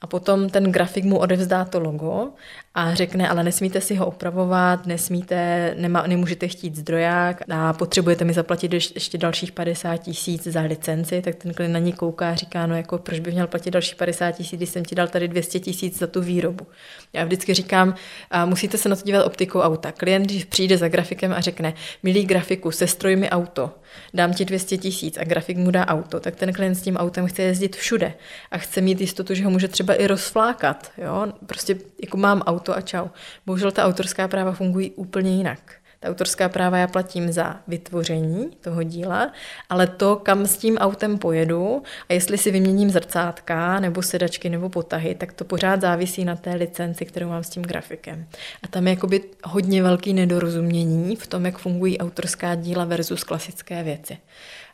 A 0.00 0.06
potom 0.06 0.50
ten 0.50 0.72
grafik 0.72 1.04
mu 1.04 1.18
odevzdá 1.18 1.64
to 1.64 1.80
logo 1.80 2.28
a 2.74 2.94
řekne, 2.94 3.28
ale 3.28 3.44
nesmíte 3.44 3.80
si 3.80 3.94
ho 3.94 4.06
opravovat, 4.06 4.86
nesmíte, 4.86 5.74
nema, 5.78 6.06
nemůžete 6.06 6.48
chtít 6.48 6.76
zdroják 6.76 7.42
a 7.50 7.72
potřebujete 7.72 8.24
mi 8.24 8.32
zaplatit 8.32 8.72
ještě 8.72 9.18
dalších 9.18 9.52
50 9.52 9.96
tisíc 9.96 10.46
za 10.46 10.60
licenci, 10.60 11.22
tak 11.22 11.34
ten 11.34 11.54
klient 11.54 11.72
na 11.72 11.78
ní 11.78 11.92
kouká 11.92 12.30
a 12.30 12.34
říká, 12.34 12.66
no 12.66 12.76
jako 12.76 12.98
proč 12.98 13.20
bych 13.20 13.34
měl 13.34 13.46
platit 13.46 13.70
dalších 13.70 13.94
50 13.94 14.32
tisíc, 14.32 14.56
když 14.56 14.68
jsem 14.68 14.84
ti 14.84 14.94
dal 14.94 15.08
tady 15.08 15.28
200 15.28 15.60
tisíc 15.60 15.98
za 15.98 16.06
tu 16.06 16.20
výrobu. 16.20 16.66
Já 17.12 17.24
vždycky 17.24 17.54
říkám, 17.54 17.94
a 18.30 18.46
musíte 18.46 18.78
se 18.78 18.88
na 18.88 18.96
to 18.96 19.02
dívat 19.02 19.24
optikou 19.24 19.60
auta. 19.60 19.92
Klient, 19.92 20.24
když 20.24 20.44
přijde 20.44 20.78
za 20.78 20.88
grafikem 20.88 21.32
a 21.32 21.40
řekne, 21.40 21.74
milý 22.02 22.24
grafiku, 22.24 22.70
sestroj 22.70 23.16
mi 23.16 23.30
auto, 23.30 23.70
dám 24.14 24.34
ti 24.34 24.44
200 24.44 24.78
tisíc 24.78 25.18
a 25.18 25.24
grafik 25.24 25.56
mu 25.56 25.70
dá 25.70 25.86
auto, 25.86 26.20
tak 26.20 26.36
ten 26.36 26.52
klient 26.52 26.74
s 26.74 26.82
tím 26.82 26.96
autem 26.96 27.26
chce 27.26 27.42
jezdit 27.42 27.76
všude 27.76 28.14
a 28.50 28.58
chce 28.58 28.80
mít 28.80 29.00
jistotu, 29.00 29.34
že 29.34 29.44
ho 29.44 29.50
může 29.50 29.68
třeba 29.68 29.94
i 29.94 30.06
rozflákat. 30.06 30.92
Jo? 30.98 31.32
Prostě 31.46 31.76
jako 32.02 32.16
mám 32.16 32.40
auto 32.40 32.76
a 32.76 32.80
čau. 32.80 33.08
Bohužel 33.46 33.70
ta 33.70 33.84
autorská 33.84 34.28
práva 34.28 34.52
fungují 34.52 34.90
úplně 34.90 35.36
jinak. 35.36 35.85
Ta 36.00 36.08
autorská 36.08 36.48
práva 36.48 36.78
já 36.78 36.86
platím 36.86 37.32
za 37.32 37.60
vytvoření 37.68 38.50
toho 38.60 38.82
díla, 38.82 39.32
ale 39.68 39.86
to, 39.86 40.16
kam 40.16 40.46
s 40.46 40.56
tím 40.56 40.78
autem 40.78 41.18
pojedu 41.18 41.82
a 42.08 42.12
jestli 42.12 42.38
si 42.38 42.50
vyměním 42.50 42.90
zrcátka 42.90 43.80
nebo 43.80 44.02
sedačky 44.02 44.50
nebo 44.50 44.68
potahy, 44.68 45.14
tak 45.14 45.32
to 45.32 45.44
pořád 45.44 45.80
závisí 45.80 46.24
na 46.24 46.36
té 46.36 46.54
licenci, 46.54 47.04
kterou 47.04 47.28
mám 47.28 47.44
s 47.44 47.50
tím 47.50 47.62
grafikem. 47.62 48.26
A 48.62 48.68
tam 48.68 48.86
je 48.86 48.94
jakoby 48.94 49.22
hodně 49.44 49.82
velký 49.82 50.12
nedorozumění 50.12 51.16
v 51.16 51.26
tom, 51.26 51.46
jak 51.46 51.58
fungují 51.58 51.98
autorská 51.98 52.54
díla 52.54 52.84
versus 52.84 53.24
klasické 53.24 53.82
věci. 53.82 54.18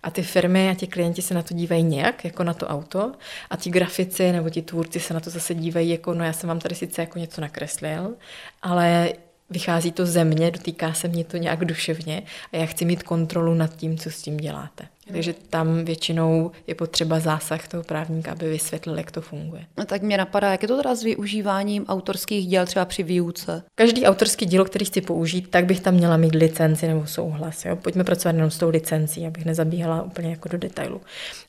A 0.02 0.10
ty 0.10 0.22
firmy 0.22 0.70
a 0.70 0.74
ti 0.74 0.86
klienti 0.86 1.22
se 1.22 1.34
na 1.34 1.42
to 1.42 1.54
dívají 1.54 1.82
nějak, 1.82 2.24
jako 2.24 2.44
na 2.44 2.54
to 2.54 2.66
auto, 2.66 3.12
a 3.50 3.56
ti 3.56 3.70
grafici 3.70 4.32
nebo 4.32 4.50
ti 4.50 4.62
tvůrci 4.62 5.00
se 5.00 5.14
na 5.14 5.20
to 5.20 5.30
zase 5.30 5.54
dívají 5.54 5.88
jako, 5.90 6.14
no 6.14 6.24
já 6.24 6.32
jsem 6.32 6.48
vám 6.48 6.58
tady 6.58 6.74
sice 6.74 7.02
jako 7.02 7.18
něco 7.18 7.40
nakreslil, 7.40 8.14
ale 8.62 9.12
vychází 9.52 9.92
to 9.92 10.06
ze 10.06 10.24
mě, 10.24 10.50
dotýká 10.50 10.92
se 10.92 11.08
mě 11.08 11.24
to 11.24 11.36
nějak 11.36 11.64
duševně 11.64 12.22
a 12.52 12.56
já 12.56 12.66
chci 12.66 12.84
mít 12.84 13.02
kontrolu 13.02 13.54
nad 13.54 13.76
tím, 13.76 13.98
co 13.98 14.10
s 14.10 14.22
tím 14.22 14.36
děláte. 14.36 14.84
Takže 15.08 15.34
tam 15.50 15.84
většinou 15.84 16.50
je 16.66 16.74
potřeba 16.74 17.20
zásah 17.20 17.68
toho 17.68 17.82
právníka, 17.82 18.32
aby 18.32 18.48
vysvětlil, 18.48 18.98
jak 18.98 19.10
to 19.10 19.20
funguje. 19.20 19.64
No, 19.78 19.84
tak 19.84 20.02
mě 20.02 20.16
napadá, 20.16 20.52
jak 20.52 20.62
je 20.62 20.68
to 20.68 20.76
teda 20.76 20.94
s 20.94 21.02
využíváním 21.02 21.86
autorských 21.86 22.46
děl 22.46 22.66
třeba 22.66 22.84
při 22.84 23.02
výuce? 23.02 23.62
Každý 23.74 24.06
autorský 24.06 24.46
dílo, 24.46 24.64
který 24.64 24.84
chci 24.84 25.00
použít, 25.00 25.50
tak 25.50 25.64
bych 25.64 25.80
tam 25.80 25.94
měla 25.94 26.16
mít 26.16 26.34
licenci 26.34 26.86
nebo 26.86 27.06
souhlas. 27.06 27.64
Jo? 27.64 27.76
Pojďme 27.76 28.04
pracovat 28.04 28.36
jenom 28.36 28.50
s 28.50 28.58
tou 28.58 28.70
licencí, 28.70 29.26
abych 29.26 29.44
nezabíhala 29.44 30.02
úplně 30.02 30.30
jako 30.30 30.48
do 30.48 30.58
detailu. 30.58 31.00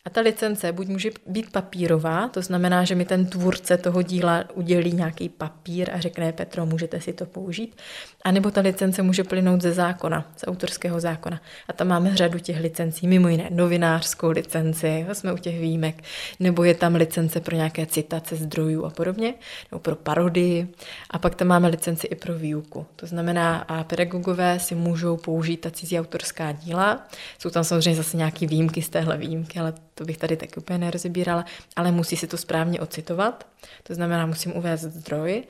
A 0.06 0.10
ta 0.10 0.22
licence 0.22 0.72
buď 0.72 0.88
může 0.88 1.10
být 1.28 1.52
papírová, 1.52 2.28
to 2.28 2.42
znamená, 2.42 2.84
že 2.84 2.96
mi 2.96 3.06
ten 3.06 3.26
tvůrce 3.26 3.78
toho 3.78 4.02
díla 4.02 4.44
udělí 4.54 4.92
nějaký 4.92 5.30
papír 5.30 5.90
a 5.94 6.00
řekne, 6.00 6.32
Petro, 6.32 6.66
můžete 6.66 7.02
si 7.02 7.14
to 7.14 7.26
použít. 7.26 7.76
A 8.24 8.32
nebo 8.32 8.52
ta 8.52 8.62
licence 8.62 9.02
může 9.02 9.24
plynout 9.24 9.62
ze 9.62 9.74
zákona, 9.74 10.32
z 10.38 10.48
autorského 10.48 11.00
zákona. 11.00 11.42
A 11.70 11.74
tam 11.74 11.88
máme 11.88 12.16
řadu 12.16 12.40
těch 12.40 12.60
licencí, 12.60 13.08
mimo 13.08 13.28
jiné 13.28 13.43
novinářskou 13.50 14.30
licenci, 14.30 15.06
jsme 15.14 15.34
u 15.34 15.38
těch 15.38 15.60
výjimek, 15.60 16.04
nebo 16.40 16.64
je 16.64 16.76
tam 16.76 16.96
licence 16.96 17.40
pro 17.40 17.56
nějaké 17.56 17.86
citace 17.86 18.36
zdrojů 18.36 18.86
a 18.86 18.90
podobně, 18.90 19.34
nebo 19.72 19.80
pro 19.80 19.96
parodii. 19.96 20.68
A 21.10 21.20
pak 21.20 21.36
tam 21.36 21.48
máme 21.48 21.68
licenci 21.68 22.08
i 22.08 22.16
pro 22.16 22.34
výuku. 22.34 22.86
To 22.96 23.08
znamená, 23.08 23.58
a 23.58 23.84
pedagogové 23.84 24.60
si 24.60 24.76
můžou 24.76 25.18
použít 25.18 25.58
ta 25.58 25.72
cizí 25.72 26.00
autorská 26.00 26.52
díla. 26.52 27.08
Jsou 27.40 27.50
tam 27.50 27.64
samozřejmě 27.64 27.96
zase 27.96 28.18
nějaké 28.18 28.48
výjimky 28.48 28.82
z 28.82 28.90
téhle 28.90 29.18
výjimky, 29.18 29.60
ale 29.60 29.74
to 29.96 30.06
bych 30.06 30.18
tady 30.18 30.38
taky 30.38 30.56
úplně 30.56 30.80
nerozebírala, 30.80 31.46
ale 31.76 31.92
musí 31.92 32.16
si 32.16 32.28
to 32.28 32.38
správně 32.38 32.80
ocitovat. 32.80 33.48
To 33.84 33.96
znamená, 33.96 34.26
musím 34.26 34.58
uvést 34.58 34.82
zdroj 34.82 35.44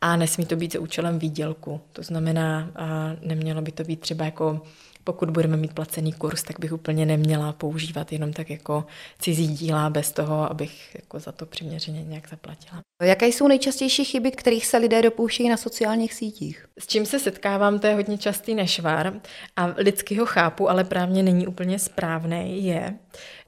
a 0.00 0.16
nesmí 0.16 0.46
to 0.46 0.56
být 0.56 0.72
za 0.72 0.80
účelem 0.80 1.18
výdělku. 1.18 1.80
To 1.92 2.02
znamená, 2.02 2.70
a 2.76 3.10
nemělo 3.22 3.62
by 3.62 3.72
to 3.72 3.84
být 3.84 4.00
třeba 4.00 4.24
jako 4.24 4.62
pokud 5.04 5.30
budeme 5.30 5.56
mít 5.56 5.74
placený 5.74 6.12
kurz, 6.12 6.42
tak 6.42 6.60
bych 6.60 6.72
úplně 6.72 7.06
neměla 7.06 7.52
používat 7.52 8.12
jenom 8.12 8.32
tak 8.32 8.50
jako 8.50 8.84
cizí 9.18 9.46
díla 9.46 9.90
bez 9.90 10.12
toho, 10.12 10.50
abych 10.50 10.94
jako 10.94 11.20
za 11.20 11.32
to 11.32 11.46
přiměřeně 11.46 12.02
nějak 12.02 12.28
zaplatila. 12.28 12.82
Jaké 13.02 13.26
jsou 13.26 13.48
nejčastější 13.48 14.04
chyby, 14.04 14.30
kterých 14.30 14.66
se 14.66 14.76
lidé 14.76 15.02
dopouštějí 15.02 15.48
na 15.48 15.56
sociálních 15.56 16.14
sítích? 16.14 16.66
S 16.78 16.86
čím 16.86 17.06
se 17.06 17.18
setkávám, 17.18 17.78
to 17.78 17.86
je 17.86 17.94
hodně 17.94 18.18
častý 18.18 18.54
nešvar 18.54 19.20
a 19.56 19.74
lidsky 19.76 20.14
ho 20.14 20.26
chápu, 20.26 20.70
ale 20.70 20.84
právně 20.84 21.22
není 21.22 21.46
úplně 21.46 21.78
správný, 21.78 22.64
je, 22.64 22.94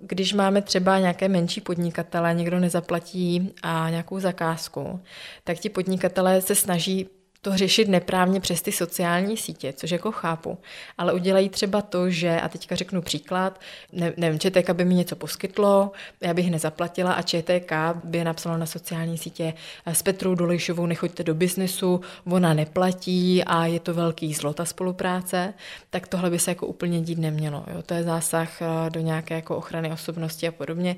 když 0.01 0.33
máme 0.33 0.62
třeba 0.62 0.99
nějaké 0.99 1.29
menší 1.29 1.61
podnikatele, 1.61 2.35
někdo 2.35 2.61
nezaplatí 2.61 3.53
a 3.62 3.91
nějakou 3.91 4.21
zakázku, 4.21 5.01
tak 5.45 5.59
ti 5.59 5.69
podnikatelé 5.69 6.41
se 6.41 6.55
snaží 6.55 7.09
to 7.44 7.57
řešit 7.57 7.88
neprávně 7.88 8.40
přes 8.40 8.62
ty 8.62 8.72
sociální 8.72 9.37
sítě, 9.37 9.72
což 9.72 9.90
jako 9.90 10.12
chápu, 10.12 10.59
ale 10.98 11.12
udělají 11.12 11.48
třeba 11.48 11.83
to, 11.83 12.11
že, 12.11 12.40
a 12.40 12.48
teďka 12.48 12.76
řeknu 12.76 13.02
příklad, 13.02 13.61
ne, 13.92 14.12
nevím, 14.16 14.38
ČTK 14.38 14.70
by 14.70 14.85
mi 14.85 14.94
něco 14.94 15.16
poskytlo, 15.16 15.92
já 16.20 16.35
bych 16.35 16.50
nezaplatila 16.50 17.12
a 17.12 17.22
ČTK 17.22 17.72
by 18.05 18.24
napsalo 18.24 18.57
na 18.57 18.66
sociální 18.66 19.18
sítě 19.18 19.55
s 19.87 20.02
Petrou 20.02 20.35
Dolejšovou 20.35 20.87
nechoďte 20.87 21.24
do 21.24 21.35
biznesu, 21.35 22.00
ona 22.24 22.55
neplatí 22.55 23.44
a 23.44 23.66
je 23.66 23.81
to 23.81 23.94
velký 23.94 24.35
zlo 24.35 24.55
ta 24.55 24.64
spolupráce, 24.64 25.55
tak 25.90 26.09
tohle 26.09 26.31
by 26.31 26.38
se 26.38 26.50
jako 26.50 26.66
úplně 26.66 27.00
dít 27.00 27.18
nemělo. 27.18 27.64
Jo? 27.74 27.83
To 27.83 27.94
je 27.94 28.02
zásah 28.02 28.62
eh, 28.62 28.90
do 28.90 29.00
nějaké 29.00 29.35
jako 29.35 29.57
ochrany 29.57 29.92
osobnosti 29.92 30.48
a 30.48 30.52
podobně. 30.52 30.96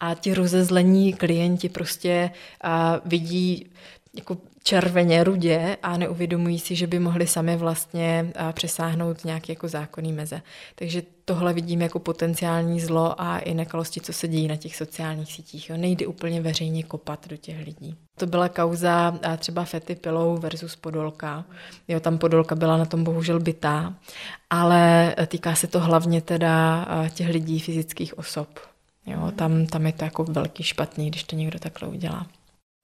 A 0.00 0.14
ti 0.14 0.34
rozezlení 0.34 1.12
klienti 1.12 1.68
prostě 1.68 2.30
a 2.62 3.00
vidí 3.04 3.66
jako 4.16 4.36
červeně, 4.62 5.24
rudě 5.24 5.76
a 5.82 5.96
neuvědomují 5.96 6.58
si, 6.58 6.76
že 6.76 6.86
by 6.86 6.98
mohli 6.98 7.26
sami 7.26 7.56
vlastně 7.56 8.32
přesáhnout 8.52 9.24
nějaké 9.24 9.52
jako 9.52 9.68
zákonný 9.68 10.12
meze. 10.12 10.42
Takže 10.74 11.02
tohle 11.24 11.52
vidím 11.52 11.82
jako 11.82 11.98
potenciální 11.98 12.80
zlo 12.80 13.20
a 13.20 13.38
i 13.38 13.54
nekalosti, 13.54 14.00
co 14.00 14.12
se 14.12 14.28
dějí 14.28 14.48
na 14.48 14.56
těch 14.56 14.76
sociálních 14.76 15.32
sítích. 15.32 15.70
Jo. 15.70 15.76
Nejde 15.76 16.06
úplně 16.06 16.40
veřejně 16.40 16.82
kopat 16.82 17.28
do 17.28 17.36
těch 17.36 17.66
lidí. 17.66 17.96
To 18.18 18.26
byla 18.26 18.48
kauza 18.48 19.18
třeba 19.38 19.64
Fety 19.64 19.94
Pilou 19.94 20.36
versus 20.36 20.76
Podolka. 20.76 21.44
Jo, 21.88 22.00
tam 22.00 22.18
Podolka 22.18 22.54
byla 22.54 22.76
na 22.76 22.84
tom 22.84 23.04
bohužel 23.04 23.40
bytá, 23.40 23.94
ale 24.50 25.14
týká 25.26 25.54
se 25.54 25.66
to 25.66 25.80
hlavně 25.80 26.20
teda 26.20 26.86
těch 27.14 27.28
lidí, 27.28 27.60
fyzických 27.60 28.18
osob. 28.18 28.48
Jo, 29.06 29.32
tam, 29.36 29.66
tam 29.66 29.86
je 29.86 29.92
to 29.92 30.04
jako 30.04 30.24
velký 30.24 30.62
špatný, 30.62 31.10
když 31.10 31.24
to 31.24 31.36
někdo 31.36 31.58
takhle 31.58 31.88
udělá. 31.88 32.26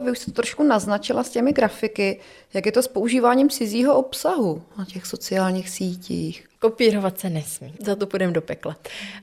Vy 0.03 0.11
už 0.11 0.19
jste 0.19 0.31
to 0.31 0.35
trošku 0.35 0.63
naznačila 0.63 1.25
s 1.25 1.31
těmi 1.31 1.53
grafiky, 1.53 2.21
jak 2.55 2.67
je 2.67 2.73
to 2.73 2.83
s 2.83 2.89
používáním 2.89 3.51
cizího 3.51 3.97
obsahu 3.97 4.63
na 4.79 4.85
těch 4.85 5.07
sociálních 5.07 5.69
sítích. 5.71 6.52
Kopírovat 6.63 7.21
se 7.21 7.31
nesmí, 7.31 7.75
za 7.85 7.97
to 7.97 8.07
půjdeme 8.07 8.33
do 8.33 8.43
pekla. 8.43 8.77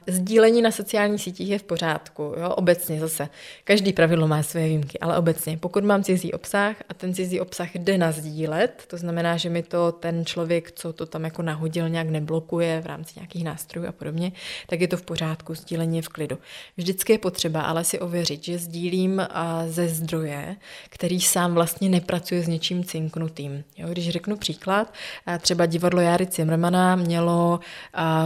Sdílení 0.08 0.62
na 0.62 0.72
sociálních 0.72 1.22
sítích 1.22 1.50
je 1.50 1.60
v 1.60 1.64
pořádku, 1.64 2.24
jo? 2.24 2.50
obecně 2.50 3.00
zase. 3.00 3.30
Každý 3.64 3.94
pravidlo 3.94 4.28
má 4.28 4.44
své 4.44 4.66
výjimky, 4.66 5.00
ale 5.00 5.18
obecně, 5.18 5.58
pokud 5.58 5.84
mám 5.84 6.04
cizí 6.04 6.34
obsah 6.34 6.76
a 6.90 6.94
ten 6.94 7.14
cizí 7.14 7.40
obsah 7.40 7.76
jde 7.76 7.98
na 7.98 8.12
sdílet, 8.12 8.84
to 8.88 8.98
znamená, 8.98 9.38
že 9.38 9.50
mi 9.50 9.64
to 9.64 9.92
ten 9.92 10.26
člověk, 10.26 10.72
co 10.72 10.94
to 10.94 11.06
tam 11.06 11.24
jako 11.24 11.42
nahodil, 11.42 11.90
nějak 11.90 12.10
neblokuje 12.10 12.82
v 12.82 12.86
rámci 12.86 13.14
nějakých 13.16 13.44
nástrojů 13.44 13.88
a 13.88 13.92
podobně, 13.92 14.32
tak 14.68 14.82
je 14.82 14.88
to 14.88 14.98
v 14.98 15.02
pořádku, 15.02 15.56
sdílení 15.56 15.98
je 15.98 16.02
v 16.02 16.10
klidu. 16.10 16.38
Vždycky 16.78 17.14
je 17.14 17.18
potřeba 17.18 17.62
ale 17.62 17.84
si 17.84 18.00
ověřit, 18.00 18.44
že 18.44 18.58
sdílím 18.58 19.28
ze 19.68 19.88
zdroje, 19.88 20.56
který 20.90 21.22
sám 21.22 21.54
vlastně 21.54 21.90
nepracuje 21.90 22.44
s 22.44 22.48
něčím 22.48 22.84
cinknutým. 22.84 23.64
Jo? 23.78 23.88
Když 23.90 24.10
řeknu 24.10 24.38
příklad, 24.38 24.94
třeba 25.42 25.66
divadlo 25.66 26.02
Jary 26.02 26.28
Cimrmana 26.28 26.96
mělo 26.96 27.29
mělo 27.30 27.60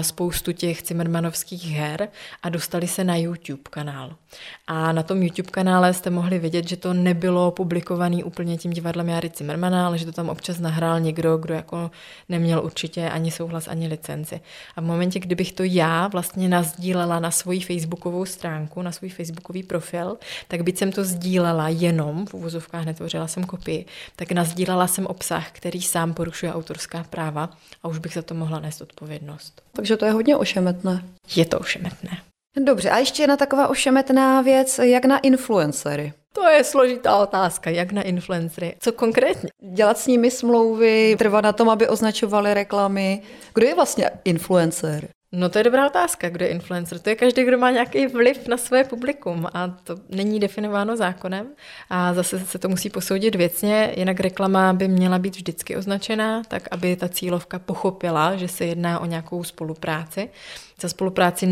spoustu 0.01 0.51
těch 0.51 0.83
Cimmermanovských 0.83 1.71
her 1.71 2.07
a 2.43 2.49
dostali 2.49 2.87
se 2.87 3.03
na 3.03 3.15
YouTube 3.15 3.61
kanál. 3.69 4.15
A 4.67 4.91
na 4.91 5.03
tom 5.03 5.23
YouTube 5.23 5.51
kanále 5.51 5.93
jste 5.93 6.09
mohli 6.09 6.39
vidět, 6.39 6.67
že 6.67 6.77
to 6.77 6.93
nebylo 6.93 7.51
publikovaný 7.51 8.23
úplně 8.23 8.57
tím 8.57 8.71
divadlem 8.71 9.09
Jary 9.09 9.29
Cimmermana, 9.29 9.87
ale 9.87 9.97
že 9.97 10.05
to 10.05 10.11
tam 10.11 10.29
občas 10.29 10.59
nahrál 10.59 10.99
někdo, 10.99 11.37
kdo 11.37 11.53
jako 11.53 11.91
neměl 12.29 12.65
určitě 12.65 13.09
ani 13.09 13.31
souhlas, 13.31 13.67
ani 13.67 13.87
licenci. 13.87 14.41
A 14.75 14.81
v 14.81 14.83
momentě, 14.83 15.19
kdybych 15.19 15.51
to 15.51 15.63
já 15.63 16.07
vlastně 16.07 16.49
nazdílela 16.49 17.19
na 17.19 17.31
svoji 17.31 17.59
facebookovou 17.59 18.25
stránku, 18.25 18.81
na 18.81 18.91
svůj 18.91 19.09
facebookový 19.09 19.63
profil, 19.63 20.17
tak 20.47 20.63
byť 20.63 20.77
jsem 20.77 20.91
to 20.91 21.03
sdílela 21.03 21.69
jenom, 21.69 22.25
v 22.25 22.33
uvozovkách 22.33 22.85
netvořila 22.85 23.27
jsem 23.27 23.43
kopii, 23.43 23.85
tak 24.15 24.31
nazdílela 24.31 24.87
jsem 24.87 25.05
obsah, 25.05 25.51
který 25.51 25.81
sám 25.81 26.13
porušuje 26.13 26.53
autorská 26.53 27.03
práva 27.03 27.49
a 27.83 27.87
už 27.87 27.97
bych 27.97 28.13
za 28.13 28.21
to 28.21 28.33
mohla 28.33 28.59
nést 28.59 28.81
odpovědnost. 28.81 29.61
Takže 29.75 29.97
to 29.97 30.05
je 30.05 30.11
hodně 30.11 30.37
ošemetné. 30.37 31.03
Je 31.35 31.45
to 31.45 31.59
ošemetné. 31.59 32.32
Dobře, 32.57 32.89
a 32.89 32.97
ještě 32.97 33.23
jedna 33.23 33.37
taková 33.37 33.67
ošemetná 33.67 34.41
věc, 34.41 34.79
jak 34.83 35.05
na 35.05 35.17
influencery. 35.17 36.13
To 36.33 36.47
je 36.47 36.63
složitá 36.63 37.17
otázka, 37.17 37.69
jak 37.69 37.91
na 37.91 38.01
influencery. 38.01 38.75
Co 38.79 38.91
konkrétně? 38.91 39.49
Dělat 39.73 39.97
s 39.97 40.07
nimi 40.07 40.31
smlouvy, 40.31 41.15
trvat 41.19 41.43
na 41.43 41.53
tom, 41.53 41.69
aby 41.69 41.87
označovali 41.87 42.53
reklamy. 42.53 43.21
Kdo 43.53 43.67
je 43.67 43.75
vlastně 43.75 44.09
influencer? 44.25 45.07
No 45.35 45.49
to 45.49 45.57
je 45.57 45.63
dobrá 45.63 45.87
otázka, 45.87 46.29
kdo 46.29 46.45
je 46.45 46.51
influencer. 46.51 46.99
To 46.99 47.09
je 47.09 47.15
každý, 47.15 47.43
kdo 47.43 47.57
má 47.57 47.71
nějaký 47.71 48.07
vliv 48.07 48.47
na 48.47 48.57
své 48.57 48.83
publikum 48.83 49.47
a 49.53 49.67
to 49.67 49.95
není 50.09 50.39
definováno 50.39 50.97
zákonem 50.97 51.47
a 51.89 52.13
zase 52.13 52.39
se 52.39 52.59
to 52.59 52.69
musí 52.69 52.89
posoudit 52.89 53.35
věcně, 53.35 53.93
jinak 53.97 54.19
reklama 54.19 54.73
by 54.73 54.87
měla 54.87 55.19
být 55.19 55.35
vždycky 55.35 55.75
označená, 55.75 56.41
tak 56.47 56.67
aby 56.71 56.95
ta 56.95 57.09
cílovka 57.09 57.59
pochopila, 57.59 58.35
že 58.35 58.47
se 58.47 58.65
jedná 58.65 58.99
o 58.99 59.05
nějakou 59.05 59.43
spolupráci 59.43 60.29
za 60.83 60.89
spolupráci 60.89 61.45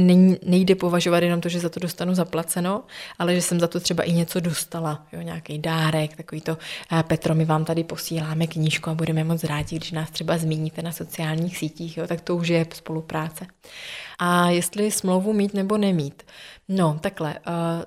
nejde 0.44 0.76
považovat 0.76 1.24
jenom 1.24 1.41
to, 1.41 1.50
že 1.50 1.60
za 1.60 1.70
to 1.70 1.80
dostanu 1.80 2.15
zaplaceno, 2.15 2.84
ale 3.20 3.36
že 3.36 3.41
jsem 3.41 3.60
za 3.60 3.67
to 3.67 3.80
třeba 3.80 4.04
i 4.04 4.12
něco 4.12 4.39
dostala, 4.39 5.06
jo, 5.13 5.22
nějaký 5.22 5.60
dárek, 5.60 6.15
takový 6.15 6.41
to, 6.41 6.58
eh, 6.91 7.04
Petro, 7.04 7.36
my 7.36 7.46
vám 7.46 7.65
tady 7.65 7.84
posíláme 7.84 8.48
knížku 8.48 8.89
a 8.89 8.94
budeme 8.94 9.24
moc 9.24 9.44
rádi, 9.44 9.76
když 9.76 9.91
nás 9.91 10.10
třeba 10.10 10.38
zmíníte 10.38 10.82
na 10.82 10.91
sociálních 10.91 11.58
sítích, 11.58 11.98
jo, 11.98 12.08
tak 12.08 12.22
to 12.22 12.36
už 12.36 12.48
je 12.48 12.65
spolupráce. 12.74 13.48
A 14.20 14.50
jestli 14.50 14.91
smlouvu 14.91 15.34
mít 15.34 15.54
nebo 15.54 15.78
nemít. 15.78 16.24
No, 16.74 16.98
takhle. 17.02 17.36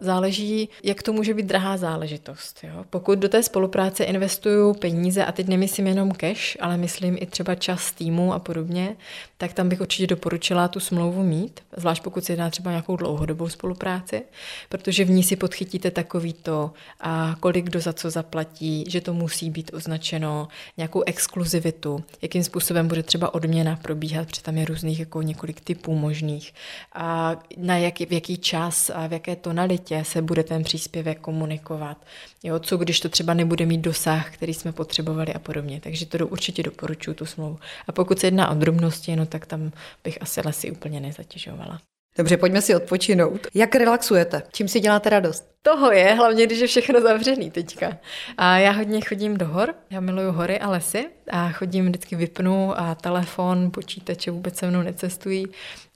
Záleží, 0.01 0.69
jak 0.83 1.03
to 1.03 1.13
může 1.13 1.35
být 1.35 1.47
drahá 1.47 1.77
záležitost. 1.77 2.59
Jo? 2.63 2.85
Pokud 2.91 3.19
do 3.19 3.29
té 3.29 3.43
spolupráce 3.43 4.05
investuju 4.05 4.75
peníze, 4.75 5.25
a 5.25 5.33
teď 5.33 5.49
nemyslím 5.49 5.87
jenom 5.87 6.13
cash, 6.13 6.57
ale 6.61 6.77
myslím 6.77 7.17
i 7.21 7.27
třeba 7.27 7.55
čas 7.55 7.93
týmu 7.93 8.35
a 8.35 8.39
podobně, 8.39 8.97
tak 9.37 9.53
tam 9.53 9.69
bych 9.69 9.81
určitě 9.81 10.07
doporučila 10.07 10.69
tu 10.69 10.81
smlouvu 10.81 11.23
mít, 11.23 11.61
zvlášť 11.77 12.03
pokud 12.03 12.25
se 12.25 12.33
jedná 12.33 12.51
třeba 12.51 12.71
nějakou 12.71 12.97
dlouhodobou 12.97 13.49
spolupráci, 13.49 14.23
protože 14.69 15.05
v 15.05 15.11
ní 15.11 15.23
si 15.23 15.37
podchytíte 15.37 15.91
takový 15.91 16.33
to, 16.33 16.71
a 17.01 17.37
kolik 17.41 17.65
kdo 17.65 17.81
za 17.81 17.93
co 17.93 18.11
zaplatí, 18.11 18.85
že 18.89 19.01
to 19.01 19.15
musí 19.15 19.51
být 19.51 19.71
označeno, 19.75 20.49
nějakou 20.77 21.03
exkluzivitu, 21.07 22.05
jakým 22.23 22.45
způsobem 22.45 22.89
bude 22.89 23.03
třeba 23.03 23.35
odměna 23.35 23.77
probíhat, 23.83 24.29
protože 24.29 24.43
tam 24.43 24.57
je 24.57 24.65
různých 24.65 25.01
jako 25.01 25.23
několik 25.23 25.61
typů 25.61 25.95
možných, 25.95 26.55
a 26.93 27.37
na 27.57 27.77
jaký, 27.77 28.07
v 28.07 28.13
jaký 28.13 28.37
čas 28.39 28.74
a 28.95 29.07
v 29.07 29.13
jaké 29.13 29.37
tonalitě 29.37 30.05
se 30.05 30.23
bude 30.23 30.43
ten 30.43 30.65
příspěvek 30.65 31.21
komunikovat. 31.21 32.07
Jo, 32.43 32.59
co 32.59 32.77
když 32.77 33.01
to 33.01 33.09
třeba 33.09 33.35
nebude 33.35 33.67
mít 33.67 33.81
dosah, 33.81 34.35
který 34.35 34.55
jsme 34.55 34.73
potřebovali 34.73 35.35
a 35.35 35.39
podobně. 35.39 35.81
Takže 35.81 36.07
to 36.07 36.27
určitě 36.27 36.63
doporučuji 36.63 37.15
tu 37.15 37.27
smlouvu. 37.27 37.59
A 37.89 37.93
pokud 37.93 38.19
se 38.19 38.27
jedná 38.27 38.51
o 38.51 38.55
drobnosti, 38.55 39.17
no 39.17 39.27
tak 39.27 39.47
tam 39.47 39.73
bych 40.05 40.23
asi 40.23 40.41
lesy 40.45 40.71
úplně 40.71 41.01
nezatěžovala. 41.01 41.81
Dobře, 42.19 42.37
pojďme 42.37 42.63
si 42.63 42.75
odpočinout. 42.75 43.47
Jak 43.55 43.75
relaxujete? 43.75 44.43
Čím 44.53 44.69
si 44.69 44.81
děláte 44.81 45.11
radost? 45.11 45.45
Toho 45.63 45.93
je, 45.93 46.15
hlavně 46.15 46.47
když 46.47 46.59
je 46.59 46.67
všechno 46.67 47.01
zavřený 47.01 47.51
teďka. 47.51 47.99
A 48.39 48.59
já 48.59 48.71
hodně 48.71 49.01
chodím 49.01 49.37
do 49.37 49.47
hor, 49.47 49.75
já 49.91 50.01
miluju 50.01 50.33
hory 50.33 50.59
a 50.59 50.71
lesy 50.71 51.07
a 51.31 51.51
chodím 51.51 51.87
vždycky 51.87 52.17
vypnu 52.17 52.81
a 52.81 52.95
telefon, 52.95 53.71
počítače 53.71 54.31
vůbec 54.31 54.57
se 54.57 54.67
mnou 54.67 54.83
necestují 54.83 55.47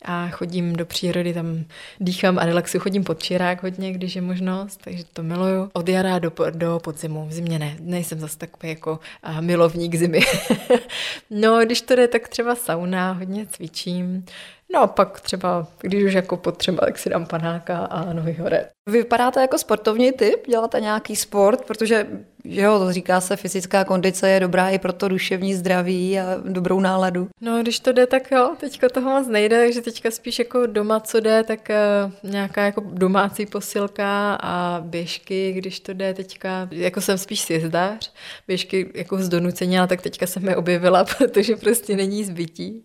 a 0.05 0.29
chodím 0.29 0.77
do 0.77 0.87
přírody, 0.87 1.35
tam 1.35 1.65
dýchám 2.01 2.39
a 2.39 2.47
relaxuju, 2.47 2.81
chodím 2.81 3.05
pod 3.05 3.23
čirák 3.23 3.63
hodně, 3.63 3.93
když 3.93 4.17
je 4.17 4.23
možnost, 4.23 4.81
takže 4.85 5.05
to 5.13 5.23
miluju. 5.23 5.71
Od 5.73 5.89
jara 5.89 6.19
do, 6.19 6.33
do 6.51 6.81
podzimu, 6.85 7.27
v 7.27 7.33
zimě 7.33 7.59
ne, 7.59 7.77
nejsem 7.81 8.21
zase 8.21 8.39
takový 8.39 8.69
jako 8.69 8.99
milovník 9.41 9.95
zimy. 9.95 10.21
no, 11.31 11.61
když 11.65 11.81
to 11.81 11.97
jde, 11.97 12.09
tak 12.09 12.29
třeba 12.29 12.55
sauna, 12.55 13.13
hodně 13.13 13.47
cvičím, 13.47 14.25
No 14.73 14.81
a 14.81 14.87
pak 14.87 15.21
třeba, 15.21 15.67
když 15.81 16.05
už 16.05 16.13
jako 16.13 16.37
potřeba, 16.37 16.79
tak 16.87 16.99
si 16.99 17.11
dám 17.11 17.27
panáka 17.27 17.79
a 17.79 18.13
nohy 18.13 18.33
hore. 18.33 18.69
Vy 18.89 18.99
vypadáte 18.99 19.41
jako 19.41 19.59
sportovní 19.59 20.13
typ? 20.13 20.47
Děláte 20.47 20.81
nějaký 20.81 21.17
sport? 21.17 21.65
Protože, 21.65 22.07
že 22.45 22.61
jo, 22.61 22.93
říká 22.93 23.21
se, 23.21 23.37
fyzická 23.37 23.85
kondice 23.85 24.31
je 24.31 24.41
dobrá 24.41 24.71
i 24.71 24.79
pro 24.79 24.93
to 24.93 25.09
duševní 25.09 25.55
zdraví 25.55 26.21
a 26.21 26.41
dobrou 26.45 26.81
náladu. 26.81 27.29
No, 27.41 27.63
když 27.63 27.81
to 27.81 27.93
jde, 27.93 28.07
tak 28.07 28.31
jo, 28.31 28.55
teďka 28.61 28.89
toho 28.89 29.11
moc 29.11 29.29
nejde, 29.29 29.59
takže 29.59 29.81
teďka 29.81 30.11
spíš 30.11 30.39
jako 30.39 30.67
doma, 30.67 31.01
co 31.01 31.21
jde, 31.21 31.43
tak 31.43 31.71
uh, 32.25 32.31
nějaká 32.31 32.65
jako 32.65 32.83
domácí 32.87 33.47
posilka 33.47 34.35
a 34.35 34.81
běžky, 34.85 35.53
když 35.53 35.81
to 35.81 35.93
jde 35.93 36.15
teďka, 36.15 36.69
jako 36.71 37.01
jsem 37.01 37.19
spíš 37.19 37.41
sjezdář, 37.41 38.13
běžky 38.49 38.91
jako 38.95 39.19
z 39.19 39.29
donucení, 39.29 39.79
ale 39.79 39.89
tak 39.89 40.03
teďka 40.03 40.27
jsem 40.27 40.49
je 40.49 40.57
objevila, 40.57 41.05
protože 41.19 41.57
prostě 41.57 41.97
není 41.97 42.25
zbytí. 42.25 42.85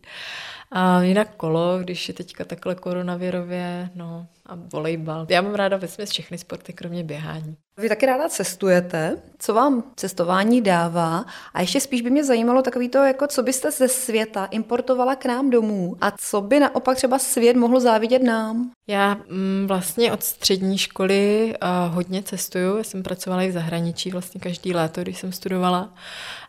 A 0.76 1.02
jinak 1.02 1.36
kolo, 1.36 1.80
když 1.80 2.08
je 2.08 2.14
teďka 2.14 2.46
takhle 2.46 2.76
koronavirově, 2.76 3.90
no 3.96 4.28
a 4.54 4.60
volejbal. 4.74 5.26
Já 5.30 5.42
mám 5.42 5.56
ráda 5.56 5.78
vesměs 5.78 6.10
všechny 6.10 6.38
sporty, 6.38 6.74
kromě 6.74 7.04
běhání. 7.04 7.56
Vy 7.78 7.90
taky 7.90 8.06
ráda 8.06 8.30
cestujete. 8.30 9.18
Co 9.40 9.54
vám 9.54 9.84
cestování 9.96 10.62
dává? 10.62 11.26
A 11.54 11.62
ještě 11.62 11.80
spíš 11.80 12.02
by 12.02 12.10
mě 12.10 12.24
zajímalo 12.24 12.62
takový 12.62 12.90
to, 12.90 12.98
jako 12.98 13.28
co 13.28 13.44
byste 13.44 13.72
ze 13.72 13.88
světa 13.88 14.46
importovala 14.46 15.16
k 15.16 15.26
nám 15.26 15.50
domů 15.50 15.96
a 16.02 16.12
co 16.12 16.42
by 16.42 16.60
naopak 16.60 16.98
třeba 16.98 17.20
svět 17.20 17.56
mohl 17.56 17.80
závidět 17.80 18.24
nám? 18.24 18.72
Já 18.88 19.16
mm, 19.16 19.66
vlastně 19.68 20.12
od 20.12 20.24
střední 20.24 20.78
školy 20.78 21.54
uh, 21.64 21.96
hodně 21.96 22.24
cestuju. 22.24 22.78
Já 22.78 22.84
jsem 22.84 23.04
pracovala 23.04 23.44
i 23.44 23.50
v 23.50 23.54
zahraničí 23.54 24.12
vlastně 24.12 24.42
každý 24.42 24.74
léto, 24.74 25.02
když 25.02 25.20
jsem 25.20 25.32
studovala. 25.32 25.94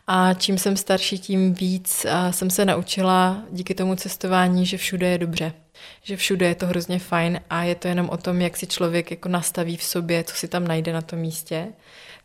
A 0.07 0.33
čím 0.33 0.57
jsem 0.57 0.77
starší, 0.77 1.19
tím 1.19 1.53
víc 1.53 2.05
uh, 2.05 2.31
jsem 2.31 2.49
se 2.49 2.65
naučila 2.65 3.43
díky 3.51 3.73
tomu 3.73 3.95
cestování, 3.95 4.65
že 4.65 4.77
všude 4.77 5.07
je 5.07 5.17
dobře 5.17 5.53
že 6.03 6.17
všude 6.17 6.47
je 6.47 6.55
to 6.55 6.67
hrozně 6.67 6.99
fajn 6.99 7.39
a 7.49 7.63
je 7.63 7.75
to 7.75 7.87
jenom 7.87 8.09
o 8.09 8.17
tom, 8.17 8.41
jak 8.41 8.57
si 8.57 8.67
člověk 8.67 9.11
jako 9.11 9.29
nastaví 9.29 9.77
v 9.77 9.83
sobě, 9.83 10.23
co 10.23 10.35
si 10.35 10.47
tam 10.47 10.67
najde 10.67 10.93
na 10.93 11.01
tom 11.01 11.19
místě 11.19 11.67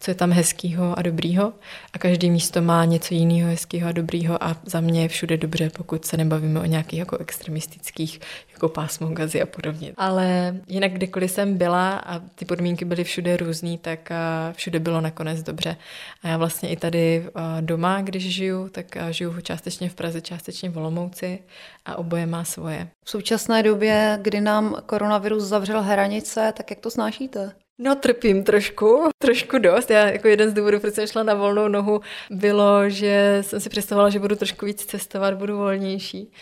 co 0.01 0.11
je 0.11 0.15
tam 0.15 0.33
hezkýho 0.33 0.99
a 0.99 1.03
dobrýho 1.03 1.53
a 1.93 1.99
každý 1.99 2.31
místo 2.31 2.63
má 2.63 2.85
něco 2.85 3.15
jiného 3.15 3.51
hezkého 3.51 3.89
a 3.89 3.93
dobrýho 3.93 4.45
a 4.45 4.57
za 4.65 4.81
mě 4.81 5.03
je 5.03 5.09
všude 5.09 5.37
dobře, 5.37 5.71
pokud 5.71 6.05
se 6.05 6.17
nebavíme 6.17 6.61
o 6.61 6.65
nějakých 6.65 6.99
jako 6.99 7.17
extremistických 7.17 8.21
jako 8.53 8.69
pásmo 8.69 9.09
gazy 9.09 9.43
a 9.43 9.47
podobně. 9.47 9.93
Ale 9.97 10.57
jinak 10.69 10.93
kdykoliv 10.93 11.31
jsem 11.31 11.59
byla 11.59 11.97
a 11.99 12.19
ty 12.19 12.45
podmínky 12.45 12.85
byly 12.85 13.05
všude 13.05 13.37
různý, 13.37 13.79
tak 13.79 14.13
všude 14.53 14.79
bylo 14.79 15.01
nakonec 15.01 15.43
dobře. 15.43 15.77
A 16.23 16.29
já 16.29 16.37
vlastně 16.37 16.69
i 16.69 16.77
tady 16.77 17.27
doma, 17.61 18.01
když 18.01 18.35
žiju, 18.35 18.69
tak 18.69 18.87
žiju 19.11 19.41
částečně 19.41 19.89
v 19.89 19.95
Praze, 19.95 20.21
částečně 20.21 20.71
v 20.71 20.79
Olomouci 20.79 21.39
a 21.85 21.97
oboje 21.97 22.27
má 22.27 22.45
svoje. 22.45 22.89
V 23.05 23.11
současné 23.11 23.63
době, 23.63 24.19
kdy 24.23 24.41
nám 24.41 24.77
koronavirus 24.87 25.45
zavřel 25.45 25.83
hranice, 25.83 26.53
tak 26.57 26.71
jak 26.71 26.81
to 26.81 26.91
snášíte? 26.91 27.53
No 27.83 27.95
trpím 27.95 28.45
trošku, 28.45 29.09
trošku 29.19 29.59
dost. 29.59 29.91
Já 29.91 30.09
jako 30.09 30.29
jeden 30.29 30.51
z 30.51 30.55
důvodů, 30.55 30.81
proč 30.81 30.95
jsem 30.95 31.07
šla 31.07 31.23
na 31.23 31.35
volnou 31.35 31.69
nohu, 31.69 32.01
bylo, 32.31 32.91
že 32.91 33.39
jsem 33.41 33.61
si 33.61 33.69
představovala, 33.69 34.11
že 34.11 34.19
budu 34.19 34.37
trošku 34.37 34.67
víc 34.67 34.85
cestovat, 34.85 35.35
budu 35.35 35.57
volnější. 35.57 36.33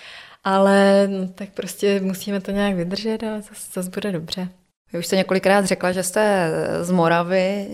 Ale 0.45 1.09
no, 1.09 1.29
tak 1.29 1.49
prostě 1.51 2.01
musíme 2.01 2.41
to 2.41 2.51
nějak 2.51 2.75
vydržet 2.75 3.23
a 3.23 3.41
zase, 3.41 3.71
zase 3.73 3.91
bude 3.91 4.13
dobře. 4.13 4.49
Vy 4.93 4.99
už 4.99 5.07
jste 5.07 5.17
několikrát 5.17 5.65
řekla, 5.65 5.93
že 5.93 6.03
jste 6.03 6.51
z 6.83 6.91
Moravy, 6.91 7.69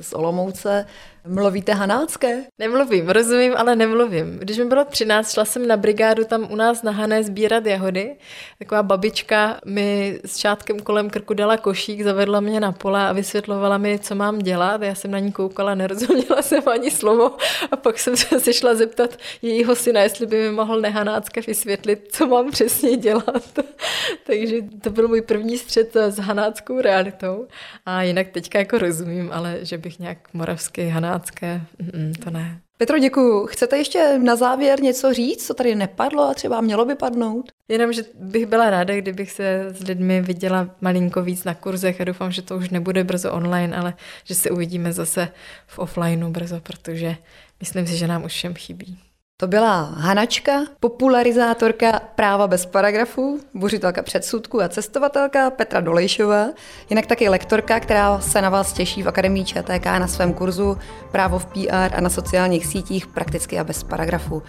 z 0.00 0.12
Olomouce. 0.12 0.86
Mluvíte 1.30 1.74
hanácké? 1.74 2.44
Nemluvím, 2.58 3.08
rozumím, 3.08 3.52
ale 3.56 3.76
nemluvím. 3.76 4.38
Když 4.38 4.58
mi 4.58 4.64
bylo 4.64 4.84
13, 4.84 5.32
šla 5.32 5.44
jsem 5.44 5.68
na 5.68 5.76
brigádu 5.76 6.24
tam 6.24 6.52
u 6.52 6.56
nás 6.56 6.82
na 6.82 6.92
Hané 6.92 7.24
sbírat 7.24 7.66
jahody. 7.66 8.16
Taková 8.58 8.82
babička 8.82 9.60
mi 9.64 10.18
s 10.24 10.36
šátkem 10.36 10.80
kolem 10.80 11.10
krku 11.10 11.34
dala 11.34 11.56
košík, 11.56 12.02
zavedla 12.02 12.40
mě 12.40 12.60
na 12.60 12.72
pole 12.72 13.08
a 13.08 13.12
vysvětlovala 13.12 13.78
mi, 13.78 13.98
co 13.98 14.14
mám 14.14 14.38
dělat. 14.38 14.82
Já 14.82 14.94
jsem 14.94 15.10
na 15.10 15.18
ní 15.18 15.32
koukala, 15.32 15.74
nerozuměla 15.74 16.36
jsem 16.42 16.68
ani 16.68 16.90
slovo 16.90 17.36
a 17.70 17.76
pak 17.76 17.98
jsem 17.98 18.16
se 18.16 18.52
šla 18.52 18.74
zeptat 18.74 19.16
jejího 19.42 19.74
syna, 19.74 20.00
jestli 20.00 20.26
by 20.26 20.42
mi 20.42 20.50
mohl 20.50 20.80
nehanácké 20.80 21.40
vysvětlit, 21.40 22.08
co 22.12 22.26
mám 22.26 22.50
přesně 22.50 22.96
dělat. 22.96 23.58
Takže 24.26 24.56
to 24.82 24.90
byl 24.90 25.08
můj 25.08 25.20
první 25.20 25.58
střet 25.58 25.96
s 25.96 26.18
hanáckou 26.18 26.80
realitou. 26.80 27.46
A 27.86 28.02
jinak 28.02 28.28
teďka 28.28 28.58
jako 28.58 28.78
rozumím, 28.78 29.30
ale 29.32 29.58
že 29.62 29.78
bych 29.78 29.98
nějak 29.98 30.18
moravský 30.32 30.88
haná 30.88 31.19
kamarádské, 31.20 31.60
mm, 31.94 32.14
to 32.14 32.30
ne. 32.30 32.60
Petro, 32.78 32.98
děkuju. 32.98 33.46
Chcete 33.46 33.78
ještě 33.78 34.18
na 34.18 34.36
závěr 34.36 34.82
něco 34.82 35.14
říct, 35.14 35.46
co 35.46 35.54
tady 35.54 35.74
nepadlo 35.74 36.22
a 36.22 36.34
třeba 36.34 36.60
mělo 36.60 36.84
by 36.84 36.94
padnout? 36.94 37.52
Jenom, 37.68 37.92
že 37.92 38.02
bych 38.14 38.46
byla 38.46 38.70
ráda, 38.70 38.96
kdybych 38.96 39.30
se 39.30 39.66
s 39.70 39.82
lidmi 39.82 40.20
viděla 40.20 40.70
malinko 40.80 41.22
víc 41.22 41.44
na 41.44 41.54
kurzech 41.54 42.00
a 42.00 42.04
doufám, 42.04 42.32
že 42.32 42.42
to 42.42 42.56
už 42.56 42.70
nebude 42.70 43.04
brzo 43.04 43.32
online, 43.32 43.76
ale 43.76 43.94
že 44.24 44.34
se 44.34 44.50
uvidíme 44.50 44.92
zase 44.92 45.28
v 45.66 45.78
offlineu 45.78 46.30
brzo, 46.30 46.60
protože 46.60 47.16
myslím 47.60 47.86
si, 47.86 47.96
že 47.96 48.06
nám 48.06 48.24
už 48.24 48.32
všem 48.32 48.54
chybí. 48.54 48.98
To 49.40 49.46
byla 49.46 49.82
Hanačka, 49.96 50.52
popularizátorka 50.80 52.00
práva 52.14 52.46
bez 52.46 52.66
paragrafů, 52.66 53.40
buřitelka 53.54 54.02
předsudku 54.02 54.62
a 54.62 54.68
cestovatelka 54.68 55.50
Petra 55.50 55.80
Dolejšová, 55.80 56.46
jinak 56.90 57.06
taky 57.06 57.28
lektorka, 57.28 57.80
která 57.80 58.20
se 58.20 58.42
na 58.42 58.50
vás 58.50 58.72
těší 58.72 59.02
v 59.02 59.08
Akademii 59.08 59.44
ČTK 59.44 59.84
na 59.84 60.06
svém 60.06 60.34
kurzu 60.34 60.78
Právo 61.12 61.38
v 61.38 61.46
PR 61.46 61.94
a 61.94 62.00
na 62.00 62.10
sociálních 62.10 62.66
sítích 62.66 63.06
prakticky 63.06 63.58
a 63.58 63.64
bez 63.64 63.82
paragrafů. 63.82 64.42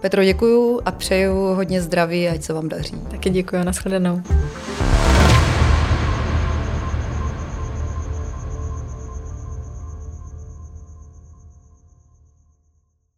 Petro, 0.00 0.24
děkuju 0.24 0.80
a 0.84 0.90
přeju 0.90 1.34
hodně 1.34 1.82
zdraví, 1.82 2.28
ať 2.28 2.42
se 2.42 2.52
vám 2.52 2.68
daří. 2.68 3.00
Taky 3.10 3.30
děkuji, 3.30 3.64
nashledanou. 3.64 4.22